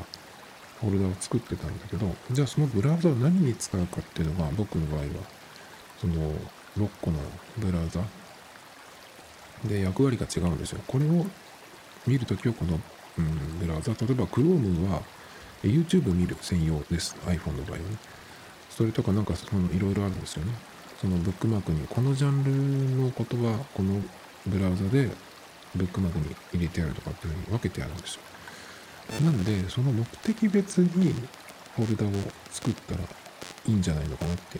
[0.80, 5.06] フォルダを作ってたんだけど、じゃあそのブラウザを何に使うかっていうのが僕の場合は、
[6.00, 6.14] その
[6.76, 7.18] 6個の
[7.58, 8.00] ブラウザ
[9.64, 10.80] で役割が違うんですよ。
[10.86, 11.24] これを
[12.06, 12.80] 見るときはこの、
[13.18, 15.02] うん、ブラウザ、例えば Chrome は
[15.62, 17.16] YouTube 見る専用です。
[17.24, 17.84] iPhone の場合はね。
[18.68, 20.52] それとかなんかそのいろいろあるんですよね。
[21.04, 22.50] そのブックマークにこのジャンル
[22.96, 24.00] の言葉、この
[24.46, 25.10] ブラウザで
[25.74, 28.20] ブックマークに入れてあるとかっていうふうに分けてあるんですよ。
[29.22, 31.12] なんで、その目的別に
[31.76, 32.10] フォルダを
[32.50, 33.06] 作ったらい
[33.70, 34.58] いんじゃないのかなって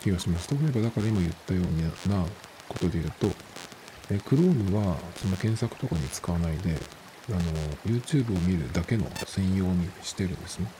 [0.00, 0.48] 気がします。
[0.54, 2.24] 例えば、だから今言ったような
[2.68, 3.26] ことで言うと、
[4.10, 6.76] え Chrome はその検索とかに使わないで、
[7.30, 7.40] あの、
[7.84, 10.70] YouTube を見るだけの専用にしてるんですね。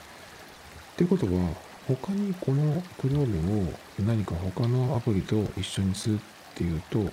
[0.93, 1.49] ってことは、
[1.95, 6.19] 他にこの Chrome を何か他のアプリと一緒にするっ
[6.53, 7.07] ていうと、例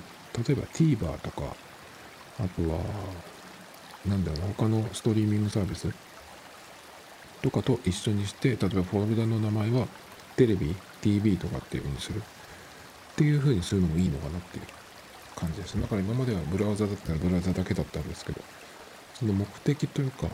[0.50, 1.56] えば TVer とか、
[2.38, 2.78] あとは、
[4.06, 5.88] なんだろう、他のストリーミングサービス
[7.40, 9.86] とかと一緒にして、例えばフォルダの名前は
[10.36, 12.20] テレビ、TV とかっていう風にする。
[12.20, 12.22] っ
[13.16, 14.64] ていう風にするのもいいのかなっていう
[15.34, 15.80] 感じです。
[15.80, 18.42] だから今まではブラウザだったらブラウザだけだったんですけど、
[19.14, 20.28] その目的というか、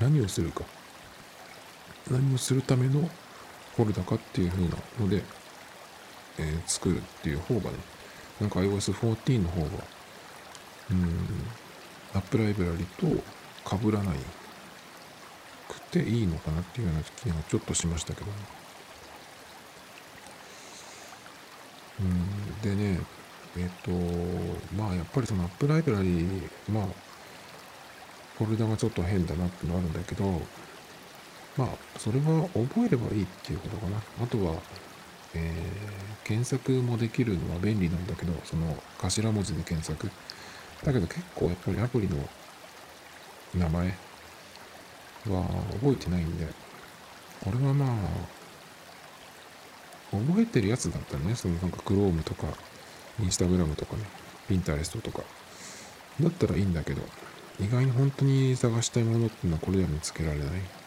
[0.00, 0.62] 何をするか、
[2.10, 3.08] 何をするための
[3.76, 5.22] フォルダかっていう風なので、
[6.38, 7.76] えー、作るっていう方がね、
[8.40, 9.68] なんか iOS14 の方が、
[10.90, 11.06] うん、
[12.14, 13.06] アップライブラリと
[13.68, 14.16] 被らない
[15.68, 18.32] くていいのかなっていうような気がちょっとしましたけどね。
[22.00, 23.00] うん、でね、
[23.58, 23.90] えっ、と、
[24.74, 26.26] まあやっぱりそのアップライブラリ
[26.72, 26.86] まあ、
[28.38, 30.40] フォルダがちょっと変だなってのあるんだけど、
[31.56, 33.98] まあ、それは覚えればいいっていうことかな。
[34.22, 34.54] あとは、
[35.34, 40.10] えー、検索もできるのは便利なんだけど、その頭文字で検索。
[40.84, 42.16] だけど結構やっぱりアプリの
[43.54, 43.88] 名前
[45.28, 45.44] は
[45.80, 46.46] 覚えてないんで、
[47.44, 47.88] これはまあ、
[50.12, 52.46] 覚えてるやつだったらね、そのなんか Chrome とか、
[53.20, 54.04] Instagram とかね、
[54.48, 55.22] Pinterest とか、
[56.20, 57.02] だったらいいんだけど、
[57.60, 60.79] 意外に本当に探したいものっていうのはこれでは見つけられない。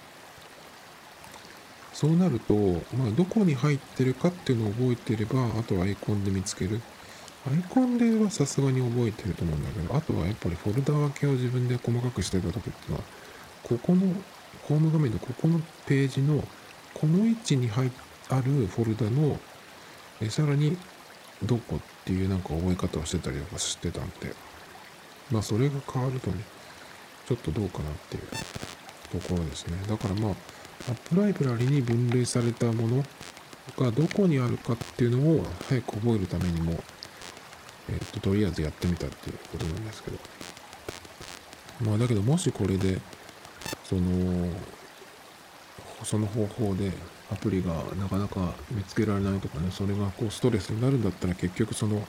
[1.93, 2.55] そうなると、
[2.97, 6.81] まあ、どこに入ってるかっていうのを覚えてれば、あとはアイコンで見つける。
[7.45, 13.03] アイコンではさすがに覚えてると思うんだけど、あとはやっぱりフォルダ分けを自分で細かくしてた時っていうのは、
[13.63, 14.01] ここの
[14.63, 16.43] ホーム画面のここのページの
[16.93, 17.91] この位置に入
[18.29, 19.39] あるフォルダの
[20.21, 20.77] えさらに
[21.43, 24.33] どこっていうなんか覚え方をしてたりとかしてたんで、
[25.31, 26.43] まあそれが変わるとね、
[27.27, 28.23] ちょっとどうかなっていう
[29.21, 29.77] ところですね。
[29.87, 30.33] だからまあ、
[30.89, 33.03] アップライブラリに分類されたもの
[33.77, 36.73] がどこにあるかっていうのを早く覚えるためにも、
[37.89, 40.17] えっ、と、とりあえずやってみたっていうことなんですけど。
[41.85, 42.99] まあ、だけどもしこれで、
[43.85, 44.49] その、
[46.03, 46.91] その方法で
[47.31, 52.05] アプリがなかなか見つけられないとかね、それがこうストレスになるんだったら結局その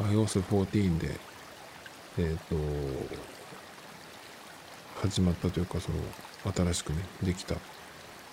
[0.00, 1.18] iOS14 で、
[2.18, 2.56] えっ、と、
[5.00, 5.98] 始まったというか、その
[6.54, 7.56] 新しくね、できた。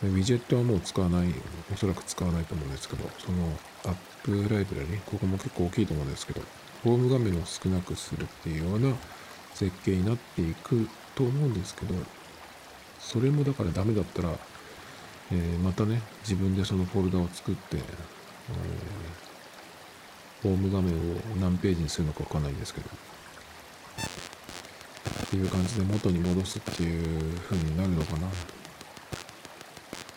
[0.02, 1.34] ウィジェットはもう使わない、
[1.74, 6.42] おそらく使わないと思うんですけど、そのアップライブラリ、ここも結構大きいと思うんですけど、
[6.86, 8.96] ホーム画面を少なくするっていうような
[9.54, 11.96] 設計になっていくと思うんですけど、
[13.00, 14.30] それもだからダメだったら、
[15.32, 17.84] えー、またね、自分でそのフォルダを作って、えー、
[20.44, 20.98] ホーム画面を
[21.42, 22.88] 何ページにするのかわかんないんですけど、
[25.26, 28.30] っていう感じで元に戻すっていう風になるのかな。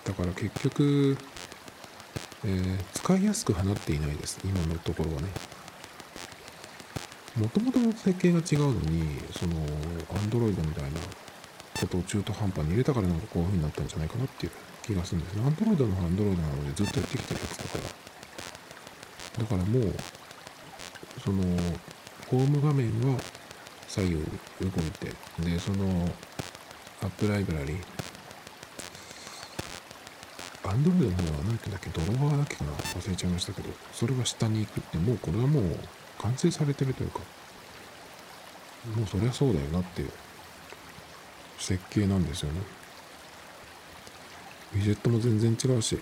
[0.05, 1.17] だから結局、
[2.45, 4.39] えー、使いやすく放っていないです。
[4.45, 5.29] 今のところはね。
[7.37, 9.55] もともとの設計が違うのに、その、
[10.21, 11.01] Android みたいな
[11.81, 15.43] ことを中途半端に入れたからなんかこういう風になったんじゃないかなっていう気がするんですね。
[15.45, 17.79] Android の Android なのでずっとやってきてるやつだか
[19.39, 19.45] ら。
[19.45, 19.95] だからもう、
[21.25, 21.43] その、
[22.29, 23.19] ホーム画面は
[23.89, 24.25] 左右に
[24.61, 26.09] 動いて、で、その、
[27.03, 27.77] アップライブラリ、
[30.73, 35.79] アンドロイドの方は何だっけ、ドロワーだっけかな忘れちゃいましたけど、それが下に行くって、もうこれはもう
[36.19, 37.19] 完成されてるというか、
[38.97, 40.11] もうそりゃそうだよなっていう
[41.59, 42.61] 設計なんですよね。
[44.75, 46.01] ウィジェットも全然違うし、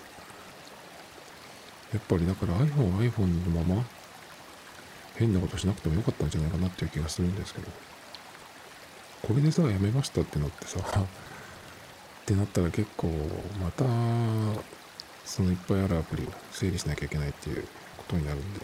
[1.93, 3.85] やっぱりだから iPhone は iPhone のまま
[5.17, 7.67] 変なことしなくてもよかったんじゃないかなっていう気がするんですけど、
[9.23, 10.79] これでさ、やめましたってなってさ、
[12.31, 13.09] ってなったら結構
[13.61, 13.85] また
[15.25, 17.67] そのいっぱいあるアプリを整理しなきゃいけないっていう
[17.97, 18.61] ことになるんで。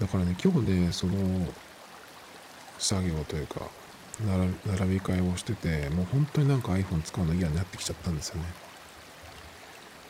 [0.00, 1.12] だからね今日ねその
[2.78, 3.68] 作業というか
[4.24, 8.44] 並び替えをしててもう本当になんか iPhone 使うの嫌になってきちゃったんですよね、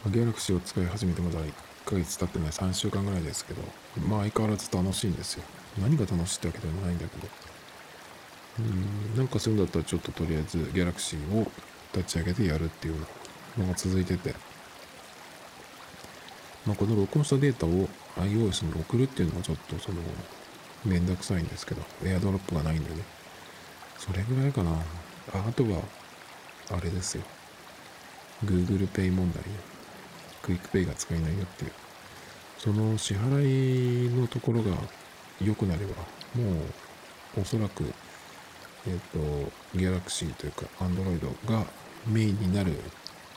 [0.04, 1.52] まあ、Galaxy を使い始めてまだ1
[1.84, 3.62] ヶ月経ってない3週間ぐらいですけど
[4.06, 5.42] まあ相変わらず楽しいんですよ。
[5.80, 7.28] 何が楽しいってわけでもないんだけど。
[8.60, 11.50] うんなんかするんだったらちょっととりあえず Galaxy を
[11.94, 12.94] 立ち上げてやるっていう
[13.58, 14.34] のが続いてて、
[16.66, 20.00] まあ、この録音したデータを iOS に送るっていうのはちょっとその、
[20.84, 23.02] めんどくさいんですけど、 AirDrop がないんでね。
[23.98, 24.72] それぐらいかな。
[24.72, 25.82] ああとは、
[26.70, 27.22] あれですよ。
[28.44, 29.48] Google Pay 問題ね。
[30.42, 31.72] QUICPay が使えないよっていう。
[32.58, 34.76] その支払いのところが
[35.42, 35.94] 良くなれば、
[36.40, 36.60] も
[37.36, 37.84] うおそらく、
[38.86, 38.98] えっ、ー、
[39.44, 41.20] と、Galaxy というか Android
[41.50, 41.64] が
[42.06, 42.72] メインになる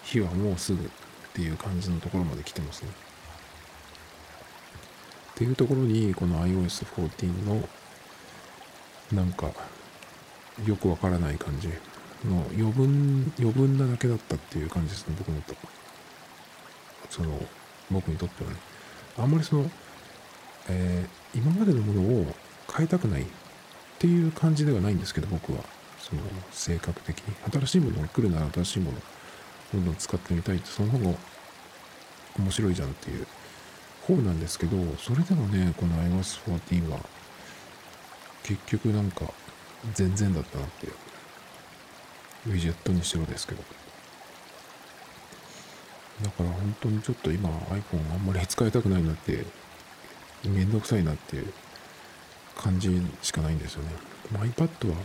[0.04, 0.88] 日はもうすぐっ
[1.34, 2.89] ていう感じのところまで来てますね。
[5.34, 7.68] っていうところにこの iOS14 の
[9.12, 9.52] なんか
[10.66, 11.70] よくわからない感じ
[12.28, 15.56] の余分余分なだけだったっていう感じですね僕のと
[17.10, 17.39] その
[17.91, 18.56] 僕にとってはね
[19.18, 19.70] あんまりその、
[20.70, 22.26] えー、今までのものを
[22.76, 23.26] 変えたくない
[24.04, 25.64] っていう感じではないんですけど僕は。
[25.97, 27.34] その性格的に。
[27.66, 28.97] 新しいものが来るなら新しいもの
[29.74, 31.16] どんどん使ってみたいってその方が
[32.38, 33.26] 面白いじゃんっていう
[34.06, 36.99] 方なんですけどそれでもねこの iOS14 は
[38.43, 39.32] 結局なんか
[39.93, 40.93] 全然だったなっていう
[42.47, 43.64] ウィジェットにしろですけど。
[46.22, 49.45] だから本当にちょっと今 iPhone あんまり使いたくないなって
[50.43, 51.54] めんどくさいなっていう
[52.58, 53.89] 感じしかないんですよね
[54.34, 54.95] iPad は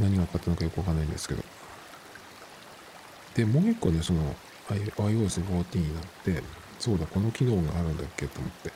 [0.00, 1.42] 何があったのかよくわかんないんですけど。
[3.34, 4.34] で、もう一個ね、その
[4.68, 6.42] iOS14 になって、
[6.78, 8.72] そうだ、この機能があるんだっけと思って、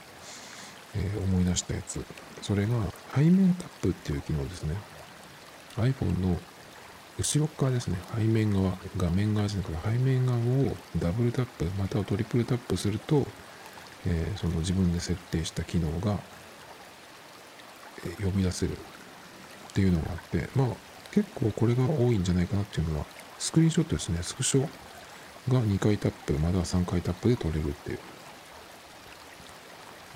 [0.97, 2.05] えー、思い出したやつ。
[2.43, 2.75] それが
[3.15, 4.77] 背面タップっていう機能ですね。
[5.77, 6.37] iPhone の
[7.19, 7.99] 後ろ側ですね。
[8.17, 13.27] 背面側、画面側じゃなくて背面側をダブルタップ、またはトリプルタップすると、
[14.07, 16.21] えー、その自分で設定した機能が、
[18.23, 18.77] 呼び出せるっ
[19.73, 20.69] ていうのがあって、まあ、
[21.13, 23.07] 結構これが多いんじゃないかなっていうのは、
[23.39, 24.19] スクリーンショットですね。
[24.23, 24.63] スクショ
[25.49, 27.99] が2回タップ、または3回タップで撮れるっていう。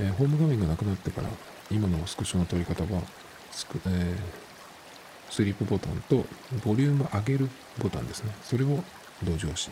[0.00, 1.28] えー、ホーム画面がなくなってから、
[1.70, 3.02] 今のスクショの撮り方は、
[3.50, 6.24] スク、えー、スリープボタンと、
[6.64, 8.34] ボリューム上げるボタンですね。
[8.42, 8.82] それを
[9.22, 9.70] 同乗し。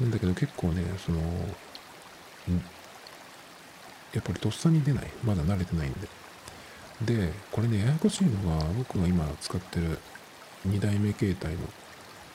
[0.00, 1.20] なんだけど結構ね、その、
[4.12, 5.10] やっぱりとっさに出ない。
[5.24, 6.08] まだ慣れてないんで。
[7.02, 9.98] で、これね、ややこしいのが、僕が今使ってる
[10.68, 11.60] 2代目携帯の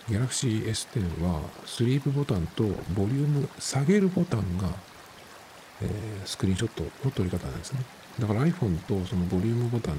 [0.09, 4.69] Galaxy S10 はスリープボタンとボリューム下げるボタンが、
[5.81, 7.79] えー、スクリーンショットの撮り方なんですね。
[8.19, 9.95] だから iPhone とそのボリュームボタン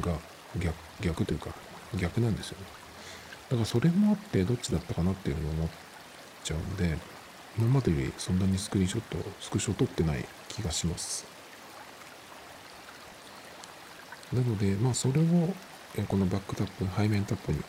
[0.00, 0.18] が
[0.58, 1.50] 逆逆というか
[1.96, 2.66] 逆なんですよね。
[3.50, 5.68] だからそれもあってどっちだったかなっていうのを思っ
[6.42, 6.98] ちゃうんで、
[7.56, 11.31] 今までよりそんなにスクリーンショット、スクショ撮ってない気がします。
[14.32, 15.24] なので、まあそれを
[16.08, 17.60] このバックタップ、背面タップに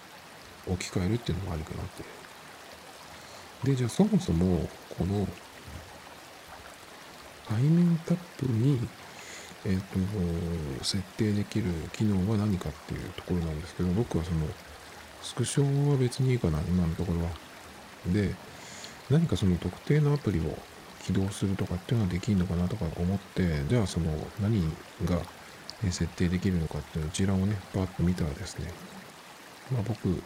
[0.67, 2.03] 置き換えるっていうのもありかなって。
[3.63, 5.27] で、じゃあそもそも、この
[7.49, 8.79] 背面タップに、
[9.65, 14.47] えっ、ー、と、設定できる機能は何かっていうところなんですけど、僕はその、
[15.21, 17.29] スクショは別にいいかな、今のところは。
[18.07, 18.35] で、
[19.09, 20.57] 何かその特定のアプリを
[21.05, 24.11] 起動するとかっていうのはできるのかなとか思って、じゃあその
[24.41, 24.61] 何
[25.05, 25.21] が
[25.91, 28.71] 設定できるのかっていう一覧をね、パーッと見たらですね、
[29.71, 30.21] まあ僕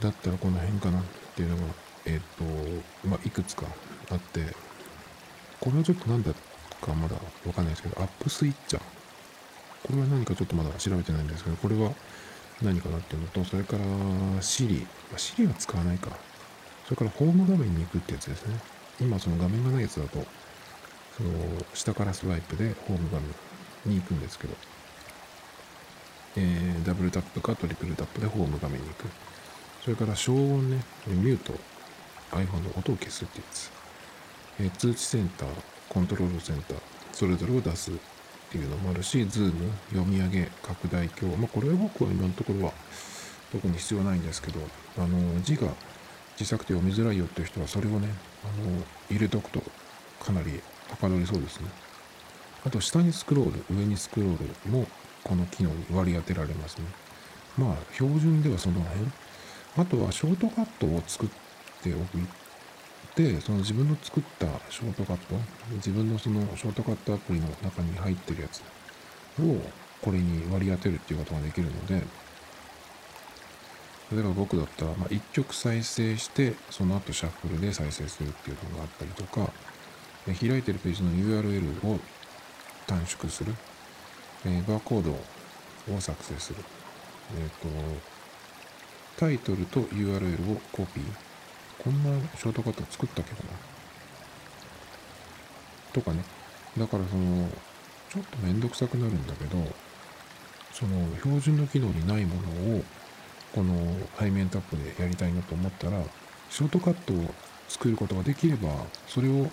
[0.00, 1.02] だったらこの辺かなっ
[1.34, 1.62] ていうのが、
[2.06, 3.66] えっ、ー、と、まあいくつか
[4.10, 4.54] あって、
[5.60, 6.32] これはちょっと何だ
[6.80, 7.16] かまだ
[7.46, 8.82] わかんないですけど、アップスイッチャー。
[9.86, 11.92] これは何かちょっとまだ調べてないんですけど、これは
[12.62, 13.84] 何かなっていうのと、それから
[14.40, 14.82] Siri。
[14.82, 16.10] まあ、Siri は使わないか。
[16.84, 18.58] それからホーム画面に行くってやつですね。
[19.00, 20.24] 今その画面がないやつだと、
[21.16, 21.30] その
[21.74, 23.28] 下からスワイプでホーム画面
[23.84, 24.54] に行くんですけど、
[26.36, 29.06] えー、ダブルタップかトリプルタップでホーム画面に行く。
[29.82, 31.52] それから消音ね、ミュート、
[32.32, 33.70] iPhone の音を消すってやつ。
[34.60, 35.48] えー、通知センター、
[35.88, 36.78] コントロールセンター、
[37.12, 37.94] それぞれを出すっ
[38.50, 41.36] ていうのもあるし、ズーム、読み上げ、拡大鏡。
[41.36, 42.72] まあ、これは僕は今のところは
[43.52, 44.60] 特に必要ないんですけど、
[44.98, 45.68] あの、字が
[46.36, 48.08] 小さくて読みづらいよっていう人は、それをね、
[48.44, 49.62] あの、入れとくと
[50.20, 50.60] かなり
[50.90, 51.87] はかどりそうですね。
[52.66, 54.86] あと、下にスクロール、上にスクロールも、
[55.24, 56.84] この機能に割り当てられますね。
[57.56, 59.10] まあ、標準ではその辺。
[59.76, 61.28] あとは、ショートカットを作っ
[61.82, 62.18] ておく
[63.18, 65.34] で、その自分の作ったショートカット、
[65.72, 68.60] 自分のそのショートカットアプリの中に入ってるやつ
[69.40, 69.56] を
[70.00, 72.02] これに割り当てるっていうことができるので、
[74.12, 79.52] 例えば僕だったら、まあ、1曲再生して、その後シャッフルで再生するっていうのがあったりとか、
[80.26, 81.98] 開いてるページの URL を
[82.88, 83.54] 短縮する、
[84.46, 85.12] えー、バーコード
[85.94, 86.58] を作成する、
[87.38, 87.68] えっ、ー、と、
[89.18, 91.04] タイトルと URL をコピー、
[91.84, 93.50] こんなショートカット作ったけどな。
[95.92, 96.24] とかね。
[96.76, 97.48] だからその、
[98.10, 99.58] ちょっとめんどくさくなるんだけど、
[100.72, 102.84] その標準の機能にないものを、
[103.54, 103.74] この
[104.18, 106.02] 背面タップでやりたいなと思ったら、
[106.48, 107.34] ショートカットを
[107.68, 108.70] 作ることができれば、
[109.06, 109.50] それを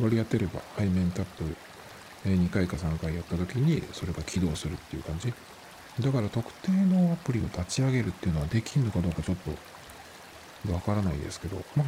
[0.00, 1.44] 割り当てれば背面タップ
[2.24, 5.32] 2回か3回やった時にそれが起動するっていう感じ。
[6.00, 9.36] だから特定のアプリを立ち上げるっていうのはできるのかどうかちょっ
[10.64, 11.86] とわからないですけど、まあ、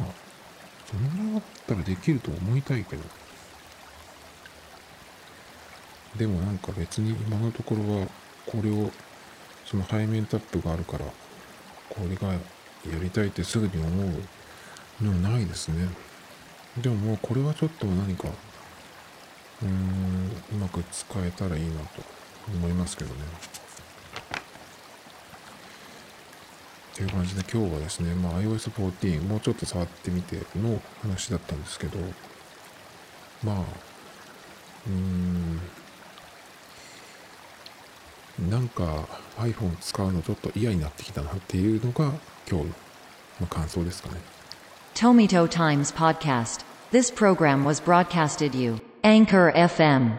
[0.85, 3.03] そのぐらいだったらできると思いたいけど、
[6.17, 8.07] でもなんか別に今のところは、
[8.45, 8.91] これを、
[9.65, 11.05] その背面タップがあるから、
[11.89, 12.39] これがや
[13.01, 14.19] りたいってすぐに思
[15.01, 15.87] うのないですね。
[16.77, 18.27] でももうこれはちょっと何か、
[19.63, 22.01] うーん、うまく使えたらいいなと
[22.53, 23.21] 思いますけどね。
[26.93, 31.99] っていう感じで今日はですね、まあ、iOS14 もうちょっと触ってみての話だったんですけど、
[33.43, 35.59] まあ、うーん、
[38.49, 42.13] なんか iPhone 使うのちょっと嫌になってきたなっていうのが
[42.49, 42.67] 今日
[43.41, 44.21] の感想ですかね。
[44.93, 50.17] Tomito Times Podcast This program was broadcasted you Anchor FM